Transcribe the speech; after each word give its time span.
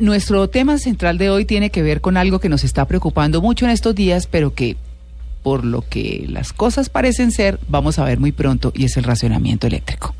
Nuestro 0.00 0.48
tema 0.48 0.78
central 0.78 1.18
de 1.18 1.28
hoy 1.28 1.44
tiene 1.44 1.70
que 1.70 1.82
ver 1.82 2.00
con 2.00 2.16
algo 2.16 2.38
que 2.38 2.48
nos 2.48 2.62
está 2.62 2.84
preocupando 2.84 3.42
mucho 3.42 3.64
en 3.64 3.72
estos 3.72 3.96
días, 3.96 4.28
pero 4.28 4.54
que 4.54 4.76
por 5.42 5.64
lo 5.64 5.82
que 5.82 6.24
las 6.28 6.52
cosas 6.52 6.88
parecen 6.88 7.32
ser, 7.32 7.58
vamos 7.66 7.98
a 7.98 8.04
ver 8.04 8.20
muy 8.20 8.30
pronto, 8.30 8.72
y 8.76 8.84
es 8.84 8.96
el 8.96 9.02
racionamiento 9.02 9.66
eléctrico. 9.66 10.14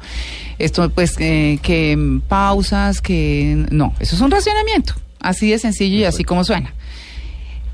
Esto, 0.59 0.91
pues, 0.91 1.15
eh, 1.21 1.61
que 1.63 1.97
pausas, 2.27 3.01
que... 3.01 3.67
No, 3.71 3.95
eso 4.01 4.17
es 4.17 4.21
un 4.21 4.33
racionamiento, 4.33 4.95
así 5.21 5.49
de 5.49 5.61
sencillo 5.61 5.99
y 5.99 6.05
así 6.07 6.25
como 6.25 6.43
suena. 6.43 6.75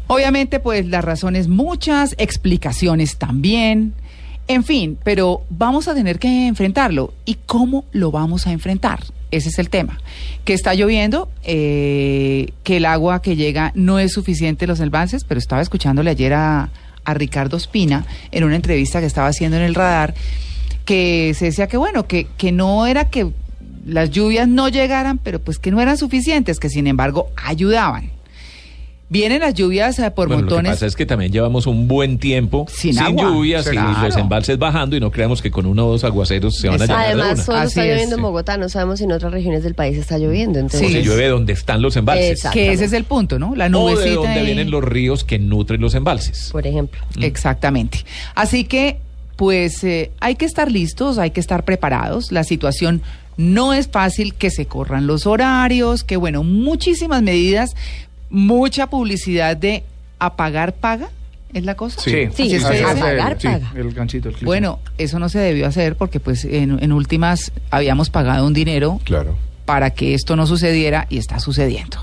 Obviamente, 0.06 0.60
pues, 0.60 0.84
las 0.84 1.02
razones 1.02 1.48
muchas, 1.48 2.14
explicaciones 2.18 3.16
también, 3.16 3.94
en 4.46 4.64
fin, 4.64 4.98
pero 5.02 5.42
vamos 5.50 5.88
a 5.88 5.94
tener 5.94 6.18
que 6.18 6.46
enfrentarlo. 6.46 7.14
¿Y 7.24 7.36
cómo 7.46 7.84
lo 7.92 8.10
vamos 8.10 8.46
a 8.46 8.52
enfrentar? 8.52 9.00
Ese 9.30 9.48
es 9.48 9.58
el 9.58 9.70
tema. 9.70 9.98
Que 10.44 10.52
está 10.52 10.74
lloviendo, 10.74 11.28
eh, 11.42 12.52
que 12.62 12.76
el 12.76 12.84
agua 12.84 13.22
que 13.22 13.36
llega 13.36 13.72
no 13.74 13.98
es 13.98 14.12
suficiente 14.12 14.66
en 14.66 14.70
los 14.70 14.80
embalses, 14.80 15.24
pero 15.24 15.38
estaba 15.38 15.62
escuchándole 15.62 16.10
ayer 16.10 16.34
a, 16.34 16.70
a 17.04 17.14
Ricardo 17.14 17.56
Espina 17.56 18.06
en 18.30 18.44
una 18.44 18.56
entrevista 18.56 19.00
que 19.00 19.06
estaba 19.06 19.28
haciendo 19.28 19.56
en 19.56 19.62
el 19.62 19.74
radar, 19.74 20.14
que 20.84 21.34
se 21.34 21.46
decía 21.46 21.66
que 21.66 21.76
bueno, 21.76 22.06
que, 22.06 22.26
que 22.36 22.52
no 22.52 22.86
era 22.86 23.08
que 23.08 23.32
las 23.86 24.10
lluvias 24.10 24.48
no 24.48 24.68
llegaran, 24.68 25.18
pero 25.18 25.40
pues 25.40 25.58
que 25.58 25.70
no 25.70 25.80
eran 25.80 25.98
suficientes, 25.98 26.60
que 26.60 26.68
sin 26.68 26.86
embargo 26.86 27.28
ayudaban. 27.36 28.13
Vienen 29.10 29.40
las 29.40 29.52
lluvias 29.54 29.98
eh, 29.98 30.10
por 30.10 30.28
Bueno, 30.28 30.42
montones. 30.42 30.64
Lo 30.64 30.70
que 30.70 30.74
pasa 30.76 30.86
es 30.86 30.96
que 30.96 31.04
también 31.06 31.30
llevamos 31.30 31.66
un 31.66 31.86
buen 31.86 32.18
tiempo 32.18 32.66
Sin 32.68 32.94
lluvias 33.16 33.66
y 33.66 33.70
Claro. 33.70 34.02
los 34.02 34.16
embalses 34.16 34.58
bajando 34.58 34.96
y 34.96 35.00
no 35.00 35.10
creamos 35.10 35.42
que 35.42 35.50
con 35.50 35.66
uno 35.66 35.86
o 35.86 35.90
dos 35.92 36.04
aguaceros 36.04 36.56
se 36.58 36.68
van 36.68 36.80
a 36.80 36.84
Exacto. 36.86 37.02
llenar 37.02 37.16
de 37.16 37.22
Además, 37.22 37.38
una. 37.38 37.44
solo 37.44 37.58
Así 37.58 37.68
está 37.68 37.84
es, 37.86 37.92
lloviendo 37.92 38.16
en. 38.16 38.22
Bogotá, 38.22 38.56
no 38.56 38.68
sabemos 38.70 38.98
si 38.98 39.04
en 39.04 39.12
otras 39.12 39.32
regiones 39.32 39.62
del 39.62 39.74
país 39.74 39.98
está 39.98 40.16
lloviendo. 40.18 40.58
Entonces, 40.58 40.82
O 40.82 40.86
Sí. 40.88 40.92
se 40.94 41.02
llueve 41.02 41.28
donde 41.28 41.52
están 41.52 41.82
los 41.82 41.96
embalses. 41.96 42.42
Que 42.52 42.72
ese 42.72 42.86
es 42.86 42.92
el 42.94 43.04
punto, 43.04 43.38
¿no? 43.38 43.54
La 43.54 43.66
O 43.66 43.68
nubecita. 43.68 44.04
de 44.08 44.14
donde 44.14 44.30
ahí. 44.40 44.46
vienen 44.46 44.70
los 44.70 44.82
ríos 44.82 45.22
que 45.24 45.38
nutren 45.38 45.80
los 45.80 45.94
embalses. 45.94 46.48
por 46.50 46.66
ejemplo. 46.66 47.00
Exactamente. 47.20 47.98
Así 48.34 48.64
que, 48.64 48.98
pues, 49.36 49.84
eh, 49.84 50.10
hay 50.20 50.36
que 50.36 50.44
estar 50.46 50.70
listos, 50.72 51.18
hay 51.18 51.30
que 51.30 51.40
estar 51.40 51.64
preparados. 51.64 52.32
La 52.32 52.42
situación 52.44 53.02
no 53.36 53.72
es 53.74 53.88
fácil, 53.88 54.32
que 54.34 54.50
se 54.50 54.66
corran 54.66 55.06
los 55.06 55.26
horarios, 55.26 56.04
que, 56.04 56.16
bueno, 56.16 56.42
muchísimas 56.44 57.20
medidas, 57.22 57.74
mucha 58.34 58.88
publicidad 58.88 59.56
de 59.56 59.84
apagar 60.18 60.74
paga, 60.74 61.08
¿es 61.52 61.64
la 61.64 61.76
cosa? 61.76 62.00
Sí, 62.00 62.24
apagar 62.24 63.36
sí, 63.40 63.46
paga. 63.46 63.72
el 63.76 63.92
ganchito. 63.92 64.28
el. 64.30 64.36
Bueno, 64.42 64.80
eso 64.98 65.18
no 65.20 65.28
se 65.28 65.38
debió 65.38 65.66
hacer 65.68 65.94
porque, 65.96 66.18
pues, 66.20 66.44
en, 66.44 66.82
en 66.82 66.92
últimas 66.92 67.52
habíamos 67.70 68.10
pagado 68.10 68.44
un 68.46 68.52
dinero 68.52 69.00
Claro. 69.04 69.36
para 69.66 69.90
que 69.90 70.14
esto 70.14 70.34
no 70.34 70.46
sucediera 70.48 71.06
y 71.10 71.18
está 71.18 71.38
sucediendo. 71.38 71.98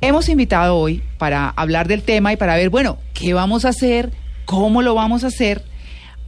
Hemos 0.00 0.28
invitado 0.28 0.76
hoy 0.76 1.02
para 1.16 1.48
hablar 1.50 1.86
del 1.88 2.02
tema 2.02 2.32
y 2.32 2.36
para 2.36 2.56
ver, 2.56 2.68
bueno, 2.68 2.98
qué 3.14 3.32
vamos 3.32 3.64
a 3.64 3.68
hacer, 3.70 4.10
cómo 4.44 4.82
lo 4.82 4.94
vamos 4.94 5.22
a 5.24 5.28
hacer, 5.28 5.62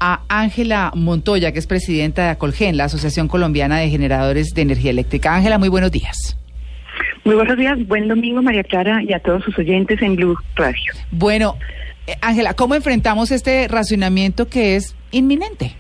a 0.01 0.21
Ángela 0.29 0.93
Montoya, 0.95 1.51
que 1.53 1.59
es 1.59 1.67
presidenta 1.67 2.23
de 2.23 2.29
Acolgen, 2.31 2.77
la 2.77 2.85
Asociación 2.85 3.27
Colombiana 3.27 3.79
de 3.79 3.91
Generadores 3.91 4.55
de 4.55 4.63
Energía 4.63 4.91
Eléctrica. 4.93 5.35
Ángela, 5.35 5.59
muy 5.59 5.69
buenos 5.69 5.91
días. 5.91 6.37
Muy 7.29 7.37
buenos 7.37 7.59
días, 7.59 7.87
buen 7.87 8.09
domingo 8.09 8.41
María 8.41 8.65
Clara 8.65 9.03
y 9.03 9.13
a 9.13 9.19
todos 9.19 9.45
sus 9.45 9.59
oyentes 9.59 10.01
en 10.01 10.17
Blue 10.17 10.35
Radio. 10.57 10.95
Bueno, 11.11 11.59
eh, 12.07 12.15
Ángela, 12.23 12.55
¿cómo 12.55 12.75
enfrentamos 12.75 13.31
este 13.33 13.69
racionamiento 13.69 14.49
que 14.49 14.77
es 14.77 14.97
inminente? 15.11 15.73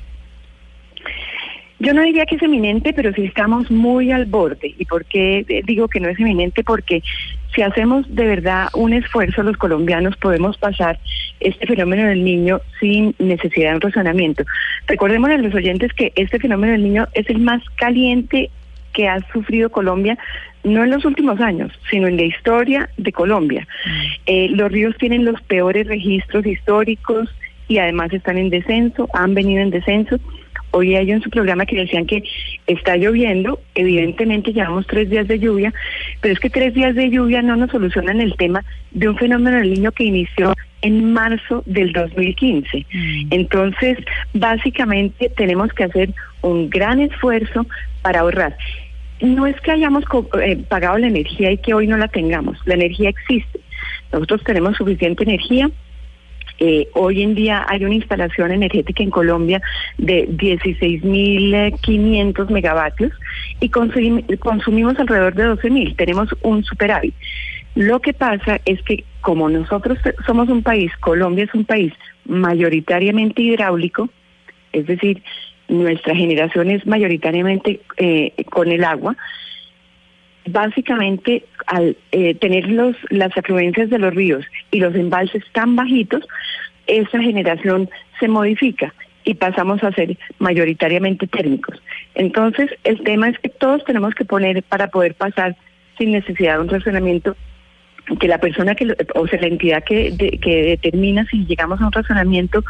Yo 1.78 1.94
no 1.94 2.02
diría 2.02 2.26
que 2.26 2.34
es 2.34 2.42
eminente, 2.42 2.92
pero 2.92 3.14
sí 3.14 3.24
estamos 3.24 3.70
muy 3.70 4.12
al 4.12 4.26
borde. 4.26 4.74
¿Y 4.76 4.84
por 4.84 5.06
qué 5.06 5.38
eh, 5.48 5.62
digo 5.64 5.88
que 5.88 6.00
no 6.00 6.10
es 6.10 6.20
eminente? 6.20 6.62
Porque 6.62 7.02
si 7.54 7.62
hacemos 7.62 8.04
de 8.14 8.26
verdad 8.26 8.68
un 8.74 8.92
esfuerzo, 8.92 9.42
los 9.42 9.56
colombianos 9.56 10.18
podemos 10.18 10.58
pasar 10.58 11.00
este 11.40 11.66
fenómeno 11.66 12.08
del 12.08 12.24
niño 12.24 12.60
sin 12.78 13.14
necesidad 13.18 13.70
de 13.70 13.76
un 13.76 13.80
razonamiento. 13.80 14.44
Recordemos 14.86 15.30
a 15.30 15.38
los 15.38 15.54
oyentes 15.54 15.94
que 15.94 16.12
este 16.14 16.38
fenómeno 16.38 16.72
del 16.72 16.82
niño 16.82 17.08
es 17.14 17.30
el 17.30 17.38
más 17.38 17.62
caliente 17.76 18.50
que 18.98 19.06
ha 19.06 19.20
sufrido 19.32 19.70
Colombia, 19.70 20.18
no 20.64 20.82
en 20.82 20.90
los 20.90 21.04
últimos 21.04 21.40
años, 21.40 21.70
sino 21.88 22.08
en 22.08 22.16
la 22.16 22.24
historia 22.24 22.90
de 22.96 23.12
Colombia. 23.12 23.64
Eh, 24.26 24.48
los 24.50 24.72
ríos 24.72 24.96
tienen 24.98 25.24
los 25.24 25.40
peores 25.42 25.86
registros 25.86 26.44
históricos 26.44 27.32
y 27.68 27.78
además 27.78 28.12
están 28.12 28.38
en 28.38 28.50
descenso, 28.50 29.08
han 29.14 29.34
venido 29.34 29.62
en 29.62 29.70
descenso. 29.70 30.18
Hoy 30.72 30.96
ellos 30.96 31.18
en 31.18 31.22
su 31.22 31.30
programa 31.30 31.64
que 31.64 31.76
decían 31.76 32.06
que 32.06 32.24
está 32.66 32.96
lloviendo, 32.96 33.60
evidentemente 33.76 34.52
llevamos 34.52 34.84
tres 34.88 35.08
días 35.08 35.28
de 35.28 35.38
lluvia, 35.38 35.72
pero 36.20 36.34
es 36.34 36.40
que 36.40 36.50
tres 36.50 36.74
días 36.74 36.96
de 36.96 37.08
lluvia 37.08 37.40
no 37.40 37.54
nos 37.54 37.70
solucionan 37.70 38.20
el 38.20 38.34
tema 38.36 38.64
de 38.90 39.10
un 39.10 39.16
fenómeno 39.16 39.58
del 39.58 39.74
niño 39.74 39.92
que 39.92 40.02
inició 40.02 40.54
en 40.82 41.12
marzo 41.12 41.62
del 41.66 41.92
2015. 41.92 42.84
Entonces, 43.30 43.96
básicamente 44.34 45.30
tenemos 45.36 45.72
que 45.72 45.84
hacer 45.84 46.12
un 46.42 46.68
gran 46.68 46.98
esfuerzo 46.98 47.64
para 48.02 48.20
ahorrar. 48.20 48.56
No 49.20 49.46
es 49.46 49.60
que 49.60 49.72
hayamos 49.72 50.04
eh, 50.40 50.56
pagado 50.68 50.98
la 50.98 51.08
energía 51.08 51.50
y 51.50 51.58
que 51.58 51.74
hoy 51.74 51.86
no 51.86 51.96
la 51.96 52.08
tengamos, 52.08 52.58
la 52.66 52.74
energía 52.74 53.10
existe. 53.10 53.60
Nosotros 54.12 54.42
tenemos 54.44 54.76
suficiente 54.76 55.24
energía, 55.24 55.70
eh, 56.60 56.88
hoy 56.94 57.22
en 57.22 57.34
día 57.36 57.64
hay 57.68 57.84
una 57.84 57.94
instalación 57.94 58.50
energética 58.50 59.02
en 59.02 59.10
Colombia 59.10 59.62
de 59.96 60.28
16.500 60.30 62.50
megavatios 62.50 63.12
y 63.60 63.70
consumi- 63.70 64.38
consumimos 64.38 64.98
alrededor 64.98 65.34
de 65.34 65.44
12.000. 65.44 65.96
Tenemos 65.96 66.28
un 66.42 66.64
superávit. 66.64 67.14
Lo 67.74 68.00
que 68.00 68.12
pasa 68.12 68.60
es 68.64 68.82
que 68.82 69.04
como 69.20 69.48
nosotros 69.48 69.98
somos 70.26 70.48
un 70.48 70.62
país, 70.62 70.90
Colombia 71.00 71.44
es 71.44 71.54
un 71.54 71.64
país 71.64 71.92
mayoritariamente 72.24 73.42
hidráulico, 73.42 74.08
es 74.72 74.86
decir, 74.86 75.22
nuestra 75.68 76.14
generación 76.14 76.70
es 76.70 76.86
mayoritariamente 76.86 77.80
eh, 77.96 78.32
con 78.50 78.70
el 78.72 78.84
agua, 78.84 79.16
básicamente 80.46 81.44
al 81.66 81.96
eh, 82.12 82.34
tener 82.34 82.68
los, 82.68 82.96
las 83.10 83.36
afluencias 83.36 83.90
de 83.90 83.98
los 83.98 84.14
ríos 84.14 84.44
y 84.70 84.80
los 84.80 84.94
embalses 84.94 85.44
tan 85.52 85.76
bajitos, 85.76 86.26
esa 86.86 87.20
generación 87.20 87.90
se 88.18 88.28
modifica 88.28 88.94
y 89.24 89.34
pasamos 89.34 89.84
a 89.84 89.92
ser 89.92 90.16
mayoritariamente 90.38 91.26
térmicos. 91.26 91.80
Entonces, 92.14 92.70
el 92.84 93.02
tema 93.02 93.28
es 93.28 93.38
que 93.38 93.50
todos 93.50 93.84
tenemos 93.84 94.14
que 94.14 94.24
poner 94.24 94.62
para 94.62 94.88
poder 94.88 95.14
pasar 95.14 95.54
sin 95.98 96.12
necesidad 96.12 96.54
de 96.54 96.62
un 96.62 96.68
razonamiento 96.70 97.36
que 98.20 98.28
la 98.28 98.38
persona 98.38 98.74
que, 98.74 98.96
o 99.14 99.26
sea, 99.26 99.38
la 99.38 99.48
entidad 99.48 99.84
que, 99.84 100.16
que 100.40 100.62
determina 100.62 101.26
si 101.26 101.44
llegamos 101.44 101.78
a 101.80 101.86
un 101.86 101.92
razonamiento 101.92 102.64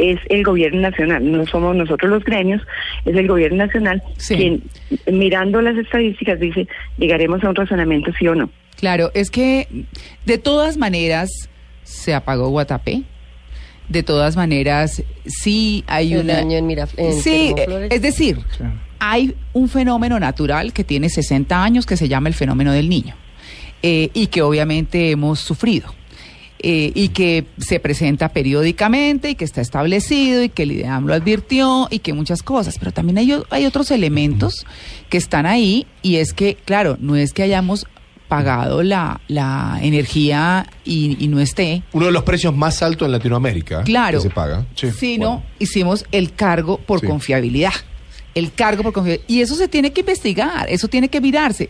es 0.00 0.18
el 0.28 0.42
gobierno 0.44 0.80
nacional, 0.80 1.30
no 1.30 1.46
somos 1.46 1.76
nosotros 1.76 2.10
los 2.10 2.24
gremios, 2.24 2.62
es 3.04 3.14
el 3.16 3.28
gobierno 3.28 3.64
nacional 3.64 4.02
Sí. 4.16 4.36
quien, 4.36 4.62
mirando 5.12 5.60
las 5.62 5.76
estadísticas, 5.76 6.40
dice, 6.40 6.66
llegaremos 6.98 7.42
a 7.44 7.48
un 7.50 7.54
razonamiento 7.54 8.10
sí 8.18 8.26
o 8.28 8.34
no. 8.34 8.50
Claro, 8.76 9.10
es 9.14 9.30
que 9.30 9.68
de 10.24 10.38
todas 10.38 10.76
maneras 10.78 11.30
se 11.82 12.14
apagó 12.14 12.48
Guatapé. 12.48 13.02
De 13.88 14.04
todas 14.04 14.36
maneras, 14.36 15.02
sí 15.26 15.82
hay 15.88 16.12
El 16.14 16.20
una... 16.20 16.34
daño 16.34 16.56
en 16.58 16.68
Miraf- 16.68 16.94
en 16.96 17.12
sí, 17.14 17.52
es 17.90 18.00
decir, 18.00 18.38
hay 19.00 19.34
un 19.52 19.68
fenómeno 19.68 20.20
natural 20.20 20.72
que 20.72 20.84
tiene 20.84 21.08
60 21.08 21.60
años 21.64 21.86
que 21.86 21.96
se 21.96 22.06
llama 22.08 22.28
el 22.28 22.34
fenómeno 22.34 22.72
del 22.72 22.88
niño 22.88 23.16
eh, 23.82 24.10
y 24.14 24.28
que 24.28 24.42
obviamente 24.42 25.10
hemos 25.10 25.40
sufrido 25.40 25.92
eh, 26.62 26.92
y 26.94 27.08
que 27.08 27.46
se 27.58 27.80
presenta 27.80 28.28
periódicamente 28.30 29.30
y 29.30 29.34
que 29.34 29.44
está 29.44 29.60
establecido 29.60 30.42
y 30.42 30.48
que 30.50 30.64
el 30.64 30.72
IDEAM 30.72 31.06
lo 31.06 31.14
advirtió 31.14 31.88
y 31.90 32.00
que 32.00 32.12
muchas 32.12 32.42
cosas, 32.42 32.76
pero 32.78 32.92
también 32.92 33.18
hay, 33.18 33.32
hay 33.50 33.66
otros 33.66 33.90
elementos 33.90 34.66
que 35.08 35.16
están 35.18 35.46
ahí 35.46 35.86
y 36.02 36.16
es 36.16 36.32
que, 36.32 36.56
claro, 36.64 36.96
no 37.00 37.16
es 37.16 37.32
que 37.32 37.42
hayamos 37.42 37.86
pagado 38.28 38.82
la, 38.84 39.20
la 39.26 39.78
energía 39.82 40.66
y, 40.84 41.16
y 41.18 41.28
no 41.28 41.40
esté, 41.40 41.82
Uno 41.92 42.06
de 42.06 42.12
los 42.12 42.22
precios 42.22 42.54
más 42.54 42.80
altos 42.82 43.06
en 43.06 43.12
Latinoamérica 43.12 43.82
Claro. 43.82 44.18
que 44.18 44.28
se 44.28 44.30
paga. 44.34 44.66
Sí, 44.76 44.90
sino 44.92 45.26
bueno. 45.28 45.42
hicimos 45.58 46.04
el 46.12 46.32
cargo 46.34 46.78
por 46.78 47.00
Sí. 47.00 47.06
confiabilidad. 47.06 47.72
El 48.32 48.52
cargo 48.52 48.84
por 48.84 48.92
confiabilidad. 48.92 49.28
Y 49.28 49.40
eso 49.40 49.56
se 49.56 49.66
tiene 49.66 49.92
que 49.92 50.00
investigar, 50.02 50.68
eso 50.70 50.86
tiene 50.86 51.08
que 51.08 51.20
mirarse. 51.20 51.68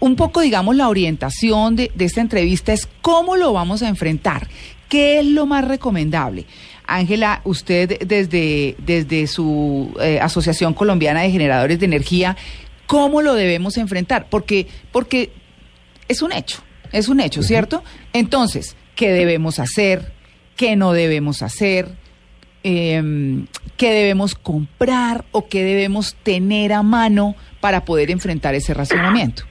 Un 0.00 0.16
poco, 0.16 0.40
digamos, 0.40 0.76
la 0.76 0.88
orientación 0.88 1.76
de, 1.76 1.90
de 1.94 2.04
esta 2.04 2.20
entrevista 2.20 2.72
es 2.72 2.88
cómo 3.02 3.36
lo 3.36 3.52
vamos 3.52 3.82
a 3.82 3.88
enfrentar, 3.88 4.48
qué 4.88 5.20
es 5.20 5.26
lo 5.26 5.46
más 5.46 5.66
recomendable. 5.66 6.46
Ángela, 6.86 7.40
usted 7.44 8.00
desde, 8.06 8.76
desde 8.78 9.26
su 9.26 9.94
eh, 10.00 10.18
Asociación 10.20 10.74
Colombiana 10.74 11.22
de 11.22 11.30
Generadores 11.30 11.78
de 11.78 11.86
Energía, 11.86 12.36
¿cómo 12.86 13.22
lo 13.22 13.34
debemos 13.34 13.76
enfrentar? 13.78 14.26
Porque, 14.28 14.66
porque 14.92 15.32
es 16.08 16.22
un 16.22 16.32
hecho, 16.32 16.62
es 16.92 17.08
un 17.08 17.20
hecho, 17.20 17.42
¿cierto? 17.42 17.82
Entonces, 18.12 18.76
¿qué 18.94 19.12
debemos 19.12 19.58
hacer? 19.58 20.12
¿Qué 20.56 20.76
no 20.76 20.92
debemos 20.92 21.42
hacer? 21.42 21.96
Eh, 22.62 23.44
¿Qué 23.76 23.92
debemos 23.92 24.34
comprar 24.34 25.24
o 25.32 25.48
qué 25.48 25.64
debemos 25.64 26.14
tener 26.22 26.72
a 26.72 26.82
mano 26.82 27.34
para 27.60 27.84
poder 27.84 28.10
enfrentar 28.10 28.54
ese 28.54 28.72
racionamiento? 28.72 29.44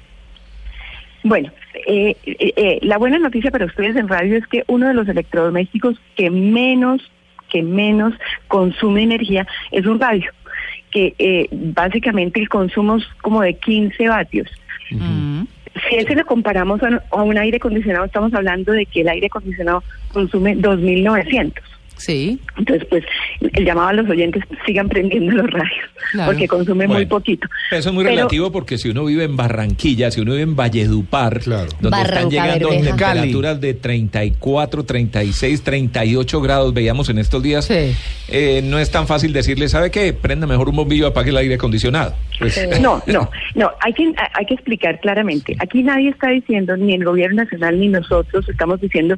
Bueno, 1.24 1.52
eh, 1.88 2.16
eh, 2.26 2.54
eh, 2.56 2.80
la 2.82 2.98
buena 2.98 3.18
noticia 3.18 3.50
para 3.50 3.66
ustedes 3.66 3.96
en 3.96 4.10
radio 4.10 4.38
es 4.38 4.46
que 4.48 4.64
uno 4.68 4.88
de 4.88 4.94
los 4.94 5.08
electrodomésticos 5.08 5.96
que 6.16 6.30
menos 6.30 7.02
que 7.54 7.62
menos 7.62 8.14
consume 8.48 9.04
energía 9.04 9.48
es 9.72 9.86
un 9.86 10.00
radio, 10.00 10.32
que 10.90 11.14
eh, 11.20 11.48
básicamente 11.52 12.40
el 12.40 12.50
consumo 12.50 12.98
es 12.98 13.06
como 13.22 13.42
de 13.42 13.54
15 13.54 14.10
vatios. 14.10 14.50
Mm. 14.90 15.44
Si 15.88 15.96
ese 15.96 16.16
lo 16.16 16.26
comparamos 16.26 16.82
a, 16.82 17.02
a 17.12 17.22
un 17.22 17.38
aire 17.38 17.58
acondicionado, 17.58 18.06
estamos 18.06 18.34
hablando 18.34 18.72
de 18.72 18.88
que 18.88 19.02
el 19.02 19.10
aire 19.10 19.28
acondicionado 19.28 19.84
consume 20.12 20.58
2.900. 20.58 21.54
Sí. 21.98 22.40
Entonces, 22.58 22.86
pues, 22.90 23.04
el 23.54 23.66
llamado 23.66 23.90
a 23.90 23.94
los 23.94 24.10
oyentes, 24.10 24.44
sigan 24.66 24.90
prendiendo 24.90 25.32
los 25.34 25.50
radios, 25.50 25.86
Claro. 26.12 26.32
porque 26.32 26.48
consume 26.48 26.88
muy 26.88 27.06
poquito. 27.06 27.48
Eso 27.72 27.90
es 27.90 27.96
muy 27.96 28.04
Pero- 28.04 28.16
relativo 28.18 28.52
porque 28.52 28.78
si 28.78 28.90
uno 28.90 29.06
vive 29.06 29.24
en 29.24 29.38
Barranquilla, 29.38 30.12
si 30.12 30.22
uno 30.22 30.32
vive 30.32 30.44
en 30.44 30.56
Valledupar, 30.56 31.40
Claro. 31.40 31.70
donde 31.80 32.02
están 32.02 32.30
llegando 32.30 32.70
temperaturas 32.70 33.62
de 33.62 33.74
34, 33.74 34.84
36, 34.84 35.62
38 35.64 36.42
grados, 36.42 36.74
veíamos 36.74 37.10
en 37.10 37.18
estos 37.20 37.42
días, 37.42 37.66
Sí. 37.66 37.96
eh, 38.30 38.62
no 38.64 38.80
es 38.80 38.92
tan 38.92 39.08
fácil 39.08 39.32
decirle, 39.34 39.68
¿sabe 39.70 39.92
qué? 39.92 40.14
Prenda 40.14 40.48
mejor 40.48 40.70
un 40.70 40.76
bombillo, 40.76 41.08
apague 41.08 41.30
el 41.30 41.38
aire 41.38 41.56
acondicionado. 41.56 42.16
Pues, 42.40 42.54
Sí. 42.56 42.62
No, 42.82 43.02
no, 43.08 43.30
no, 43.56 43.72
hay 43.80 43.94
que, 43.94 44.14
hay 44.34 44.46
que 44.46 44.54
explicar 44.56 45.00
claramente. 45.00 45.56
Aquí 45.60 45.84
nadie 45.84 46.10
está 46.10 46.30
diciendo, 46.30 46.76
ni 46.78 46.94
el 46.94 47.04
gobierno 47.06 47.44
nacional 47.44 47.80
ni 47.80 47.88
nosotros 47.88 48.48
estamos 48.50 48.82
diciendo 48.82 49.18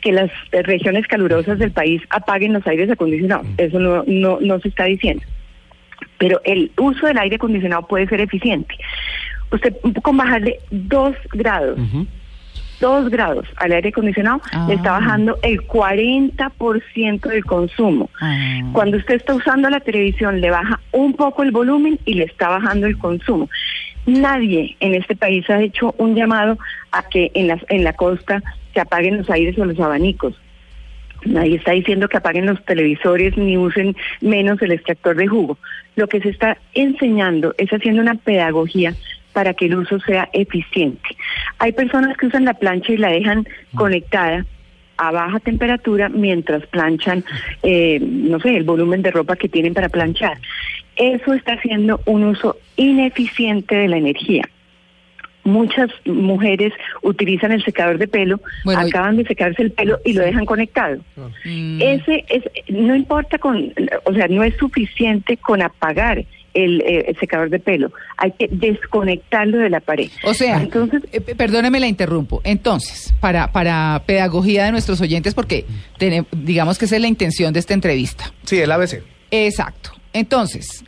que 0.00 0.12
las 0.12 0.30
regiones 0.50 1.06
calurosas 1.06 1.58
del 1.58 1.72
país 1.72 2.02
apaguen 2.10 2.52
los 2.52 2.66
aires 2.66 2.90
acondicionados. 2.90 3.46
Eso 3.58 3.78
no, 3.78 4.02
no, 4.06 4.38
no 4.40 4.58
se 4.60 4.68
está 4.68 4.84
diciendo. 4.84 5.22
Pero 6.18 6.40
el 6.44 6.70
uso 6.78 7.06
del 7.06 7.18
aire 7.18 7.36
acondicionado 7.36 7.86
puede 7.86 8.06
ser 8.08 8.20
eficiente. 8.20 8.74
Usted 9.52 9.74
con 10.02 10.16
bajarle 10.16 10.58
dos 10.70 11.14
grados, 11.32 11.78
dos 12.78 13.10
grados 13.10 13.46
al 13.56 13.72
aire 13.72 13.88
acondicionado, 13.88 14.40
le 14.68 14.74
está 14.74 14.96
Ah. 14.96 15.00
bajando 15.00 15.38
el 15.42 15.60
40% 15.66 17.28
del 17.28 17.44
consumo. 17.44 18.08
Ah. 18.20 18.60
Cuando 18.72 18.96
usted 18.96 19.14
está 19.16 19.34
usando 19.34 19.68
la 19.70 19.80
televisión, 19.80 20.40
le 20.40 20.50
baja 20.50 20.80
un 20.92 21.14
poco 21.14 21.42
el 21.42 21.50
volumen 21.50 21.98
y 22.04 22.14
le 22.14 22.24
está 22.24 22.48
bajando 22.48 22.86
el 22.86 22.96
consumo. 22.98 23.48
Nadie 24.06 24.76
en 24.80 24.94
este 24.94 25.14
país 25.16 25.48
ha 25.50 25.60
hecho 25.60 25.94
un 25.98 26.14
llamado 26.14 26.58
a 26.92 27.02
que 27.08 27.30
en 27.34 27.48
la, 27.48 27.60
en 27.68 27.84
la 27.84 27.92
costa 27.92 28.42
se 28.72 28.80
apaguen 28.80 29.18
los 29.18 29.30
aires 29.30 29.58
o 29.58 29.64
los 29.64 29.78
abanicos. 29.78 30.34
Nadie 31.24 31.56
está 31.56 31.72
diciendo 31.72 32.08
que 32.08 32.16
apaguen 32.16 32.46
los 32.46 32.64
televisores 32.64 33.36
ni 33.36 33.58
usen 33.58 33.94
menos 34.20 34.60
el 34.62 34.72
extractor 34.72 35.16
de 35.16 35.28
jugo. 35.28 35.58
Lo 35.96 36.08
que 36.08 36.20
se 36.20 36.30
está 36.30 36.56
enseñando 36.74 37.54
es 37.58 37.70
haciendo 37.70 38.00
una 38.00 38.14
pedagogía 38.14 38.94
para 39.32 39.54
que 39.54 39.66
el 39.66 39.76
uso 39.76 40.00
sea 40.00 40.28
eficiente. 40.32 41.08
Hay 41.58 41.72
personas 41.72 42.16
que 42.16 42.26
usan 42.26 42.44
la 42.44 42.54
plancha 42.54 42.92
y 42.92 42.96
la 42.96 43.10
dejan 43.10 43.46
conectada 43.74 44.46
a 44.96 45.10
baja 45.12 45.40
temperatura 45.40 46.08
mientras 46.08 46.66
planchan, 46.66 47.24
eh, 47.62 47.98
no 48.00 48.38
sé, 48.40 48.56
el 48.56 48.64
volumen 48.64 49.02
de 49.02 49.10
ropa 49.10 49.36
que 49.36 49.48
tienen 49.48 49.72
para 49.72 49.88
planchar. 49.88 50.38
Eso 50.96 51.32
está 51.32 51.54
haciendo 51.54 52.00
un 52.04 52.24
uso 52.24 52.58
ineficiente 52.76 53.76
de 53.76 53.88
la 53.88 53.96
energía. 53.96 54.48
Muchas 55.44 55.90
mujeres 56.04 56.72
utilizan 57.02 57.52
el 57.52 57.64
secador 57.64 57.98
de 57.98 58.08
pelo, 58.08 58.40
Bueno, 58.64 58.80
acaban 58.80 59.16
de 59.16 59.24
secarse 59.24 59.62
el 59.62 59.72
pelo 59.72 59.98
y 60.04 60.12
lo 60.12 60.22
dejan 60.22 60.44
conectado. 60.44 60.98
Mm. 61.44 61.80
Ese 61.80 62.24
es, 62.28 62.44
no 62.68 62.94
importa 62.94 63.38
con, 63.38 63.72
o 64.04 64.12
sea, 64.12 64.28
no 64.28 64.44
es 64.44 64.54
suficiente 64.56 65.36
con 65.36 65.62
apagar 65.62 66.24
el, 66.54 66.80
eh, 66.82 67.04
el 67.08 67.18
secador 67.18 67.50
de 67.50 67.58
pelo. 67.58 67.92
Hay 68.16 68.32
que 68.32 68.48
desconectarlo 68.50 69.58
de 69.58 69.70
la 69.70 69.80
pared. 69.80 70.10
O 70.24 70.34
sea, 70.34 70.60
entonces, 70.60 71.02
eh, 71.12 71.20
perdóneme 71.20 71.80
la 71.80 71.86
interrumpo. 71.86 72.40
Entonces, 72.44 73.14
para, 73.20 73.52
para 73.52 74.02
pedagogía 74.06 74.64
de 74.64 74.72
nuestros 74.72 75.00
oyentes, 75.00 75.34
porque 75.34 75.64
digamos 76.32 76.78
que 76.78 76.84
esa 76.84 76.96
es 76.96 77.02
la 77.02 77.08
intención 77.08 77.52
de 77.52 77.60
esta 77.60 77.74
entrevista. 77.74 78.32
Sí, 78.44 78.58
el 78.58 78.70
ABC. 78.72 79.02
Exacto. 79.30 79.92
Entonces, 80.12 80.84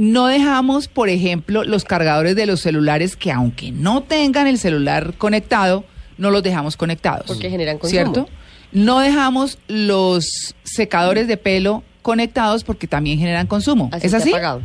no 0.00 0.26
dejamos, 0.28 0.88
por 0.88 1.08
ejemplo, 1.10 1.62
los 1.64 1.84
cargadores 1.84 2.34
de 2.34 2.46
los 2.46 2.60
celulares 2.60 3.16
que 3.16 3.30
aunque 3.30 3.70
no 3.70 4.02
tengan 4.02 4.46
el 4.46 4.56
celular 4.56 5.12
conectado, 5.18 5.84
no 6.16 6.30
los 6.30 6.42
dejamos 6.42 6.76
conectados. 6.76 7.26
Porque 7.26 7.50
generan 7.50 7.76
consumo. 7.78 8.02
¿Cierto? 8.12 8.28
No 8.72 9.00
dejamos 9.00 9.58
los 9.68 10.54
secadores 10.62 11.28
de 11.28 11.36
pelo 11.36 11.82
conectados 12.02 12.64
porque 12.64 12.86
también 12.86 13.18
generan 13.18 13.46
consumo. 13.46 13.90
Así 13.92 14.06
¿Es 14.06 14.14
así? 14.14 14.30
apagado. 14.30 14.62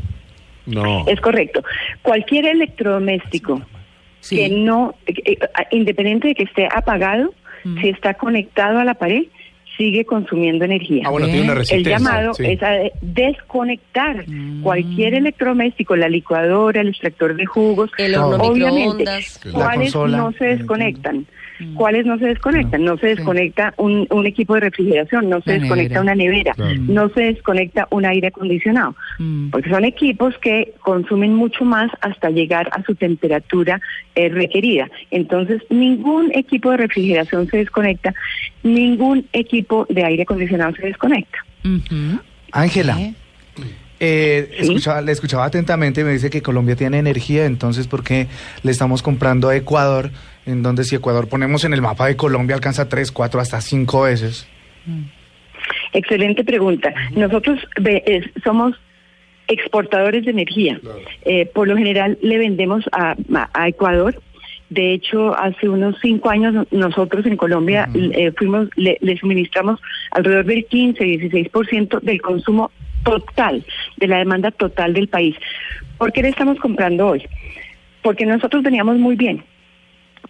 No. 0.65 1.05
es 1.07 1.19
correcto. 1.21 1.63
Cualquier 2.01 2.45
electrodoméstico 2.45 3.61
Sí. 4.21 4.38
que 4.38 4.49
no, 4.49 4.95
eh, 5.05 5.13
eh, 5.25 5.38
independiente 5.71 6.29
de 6.29 6.35
que 6.35 6.43
esté 6.43 6.67
apagado, 6.73 7.33
Mm. 7.65 7.81
si 7.81 7.89
está 7.89 8.13
conectado 8.13 8.79
a 8.79 8.83
la 8.85 8.93
pared, 8.93 9.23
sigue 9.77 10.06
consumiendo 10.06 10.66
energía. 10.66 11.04
Ah, 11.06 11.10
bueno, 11.10 11.27
tiene 11.27 11.42
una 11.44 11.51
El 11.54 11.57
resistencia. 11.60 11.98
llamado 11.98 12.33
sí. 12.33 12.44
es 12.45 12.63
a 12.63 12.69
de- 12.72 12.92
desconectar 13.01 14.27
Mm. 14.27 14.62
cualquier 14.62 15.13
electrodoméstico, 15.16 15.95
la 15.95 16.10
licuadora, 16.10 16.81
el 16.81 16.89
extractor 16.89 17.36
de 17.36 17.45
jugos, 17.45 17.92
El 17.98 18.16
horno 18.16 18.44
obviamente, 18.44 18.80
microondas. 19.00 19.39
La 19.45 19.51
¿cuáles 19.51 19.94
consola. 19.94 20.18
no 20.18 20.31
se 20.33 20.45
desconectan? 20.45 21.25
Mm. 21.59 21.73
¿Cuáles 21.75 22.05
no 22.05 22.17
se 22.19 22.25
desconectan? 22.25 22.83
No 22.83 22.97
se 22.97 23.09
Sí. 23.11 23.15
desconecta 23.15 23.73
un, 23.77 24.07
un 24.09 24.25
equipo 24.25 24.55
de 24.55 24.61
refrigeración, 24.61 25.29
no 25.29 25.41
se 25.41 25.51
La 25.53 25.59
desconecta 25.59 25.99
nevera. 25.99 26.01
una 26.01 26.15
nevera, 26.15 26.53
Claro. 26.53 26.75
no 26.87 27.09
se 27.09 27.21
desconecta 27.21 27.87
un 27.91 28.05
aire 28.05 28.27
acondicionado. 28.27 28.95
Mm. 29.19 29.49
Porque 29.49 29.69
son 29.69 29.85
equipos 29.85 30.37
que 30.39 30.73
consumen 30.81 31.33
mucho 31.35 31.63
más 31.65 31.89
hasta 32.01 32.29
llegar 32.29 32.69
a 32.71 32.83
su 32.83 32.95
temperatura 32.95 33.79
eh, 34.15 34.29
requerida. 34.29 34.89
Entonces, 35.11 35.61
ningún 35.69 36.31
equipo 36.33 36.71
de 36.71 36.77
refrigeración 36.77 37.47
se 37.49 37.57
desconecta, 37.57 38.13
ningún 38.63 39.25
equipo 39.33 39.85
de 39.89 40.03
aire 40.03 40.23
acondicionado 40.23 40.73
se 40.75 40.87
desconecta. 40.87 41.39
Ángela, 42.51 42.99
¿Eh? 43.01 43.13
Eh, 44.00 44.50
Sí. 44.59 44.63
escuchaba- 44.63 45.01
le 45.01 45.12
escuchaba 45.12 45.45
atentamente 45.45 46.01
y 46.01 46.03
me 46.03 46.12
dice 46.12 46.30
que 46.30 46.42
Colombia 46.42 46.75
tiene 46.75 46.97
energía, 47.00 47.45
entonces 47.45 47.88
¿por 47.88 48.03
qué 48.03 48.27
le 48.63 48.71
estamos 48.71 49.01
comprando 49.01 49.50
a 49.50 49.56
Ecuador? 49.56 50.12
En 50.45 50.62
donde 50.63 50.83
si 50.83 50.95
Ecuador 50.95 51.27
ponemos 51.27 51.63
en 51.63 51.74
el 51.74 51.81
mapa 51.81 52.06
de 52.07 52.15
Colombia 52.15 52.56
alcanza 52.56 52.88
tres, 52.88 53.12
cuatro, 53.12 53.39
hasta 53.39 53.62
cinco 53.62 54.01
veces. 54.03 54.47
Excelente 55.94 56.44
pregunta. 56.44 56.94
Nosotros 57.15 57.59
somos 58.44 58.75
exportadores 59.47 60.25
de 60.25 60.31
energía. 60.31 60.80
Eh, 61.24 61.45
por 61.48 61.68
lo 61.68 61.77
general 61.77 62.18
le 62.21 62.38
vendemos 62.38 62.83
a, 62.91 63.15
a- 63.53 63.68
Ecuador. 63.68 64.21
De 64.69 64.94
hecho, 64.94 65.38
hace 65.39 65.69
unos 65.69 65.95
cinco 66.01 66.30
años 66.31 66.68
nosotros 66.71 67.25
en 67.27 67.38
Colombia 67.38 67.88
eh, 67.94 68.31
fuimos, 68.36 68.67
le, 68.75 68.98
le 69.00 69.15
suministramos 69.17 69.79
alrededor 70.12 70.46
del 70.46 70.67
15-16% 70.67 72.01
del 72.01 72.22
consumo 72.22 72.72
total, 73.05 73.63
de 73.97 74.07
la 74.07 74.17
demanda 74.17 74.51
total 74.51 74.93
del 74.93 75.07
país. 75.07 75.38
¿Por 75.97 76.12
qué 76.12 76.21
le 76.21 76.29
estamos 76.29 76.59
comprando 76.59 77.07
hoy? 77.07 77.24
Porque 78.01 78.25
nosotros 78.25 78.62
veníamos 78.62 78.97
muy 78.97 79.15
bien 79.15 79.43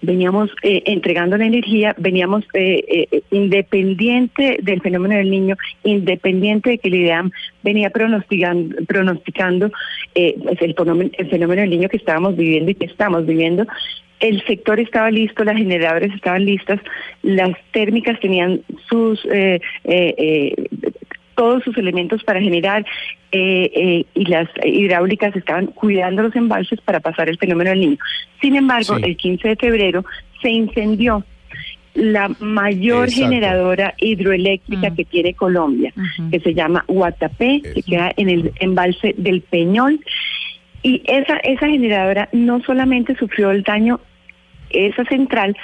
veníamos 0.02 0.50
eh, 0.62 0.84
entregando 0.86 1.38
la 1.38 1.46
energía, 1.46 1.96
veníamos 1.98 2.44
eh, 2.54 2.84
eh, 3.12 3.22
independiente 3.32 4.60
del 4.62 4.82
fenómeno 4.82 5.16
del 5.16 5.30
niño, 5.30 5.56
independiente 5.84 6.72
de 6.72 6.78
que 6.78 6.88
el 6.90 6.96
IDEAM 6.96 7.32
venía 7.64 7.90
pronosticando, 7.90 8.76
pronosticando 8.88 9.72
eh, 10.14 10.36
pues, 10.42 10.62
el, 10.62 10.76
fenómeno, 10.76 11.10
el 11.18 11.30
fenómeno 11.30 11.62
del 11.62 11.70
niño 11.70 11.90
que 11.90 11.98
estábamos 11.98 12.36
viviendo 12.36 12.72
y 12.72 12.76
que 12.76 12.86
estamos 12.86 13.26
viviendo. 13.26 13.66
El 14.20 14.42
sector 14.46 14.80
estaba 14.80 15.12
listo, 15.12 15.44
las 15.44 15.58
generadoras 15.58 16.14
estaban 16.16 16.46
listas, 16.46 16.80
las 17.22 17.52
térmicas 17.72 18.20
tenían 18.22 18.62
sus 18.90 19.24
eh, 19.26 19.60
eh, 19.84 20.16
eh, 20.18 20.56
todos 21.36 21.64
sus 21.64 21.78
elementos 21.78 22.24
para 22.24 22.42
generar 22.42 22.86
eh, 23.32 23.72
eh, 23.76 24.06
y 24.14 24.26
las 24.26 24.48
hidráulicas 24.64 25.36
estaban 25.36 25.68
cuidando 25.68 26.24
los 26.24 26.36
embalses 26.36 26.80
para 26.82 27.00
pasar 27.02 27.30
el 27.30 27.38
fenómeno 27.38 27.70
del 27.72 27.82
niño. 27.82 27.98
Sin 28.42 28.56
embargo, 28.56 28.96
Sí. 28.98 29.04
el 29.04 29.18
15 29.18 29.50
de 29.50 29.56
febrero 29.58 30.06
se 30.42 30.50
incendió 30.50 31.24
la 31.94 32.30
mayor 32.40 33.08
Exacto. 33.08 33.26
generadora 33.30 33.94
hidroeléctrica 33.98 34.90
Mm. 34.90 34.96
que 34.96 35.06
tiene 35.06 35.34
Colombia, 35.34 35.94
que 36.30 36.40
se 36.42 36.54
llama 36.54 36.84
Guatapé, 36.88 37.62
que 37.74 37.84
queda 37.84 38.12
en 38.18 38.30
el 38.30 38.52
embalse 38.60 39.16
del 39.18 39.42
Peñol. 39.42 40.00
Y 40.84 41.02
esa, 41.06 41.38
esa 41.38 41.68
generadora 41.68 42.28
no 42.34 42.62
solamente 42.64 43.16
sufrió 43.16 43.52
el 43.52 43.64
daño, 43.64 44.00
esa 44.70 45.04
central, 45.06 45.56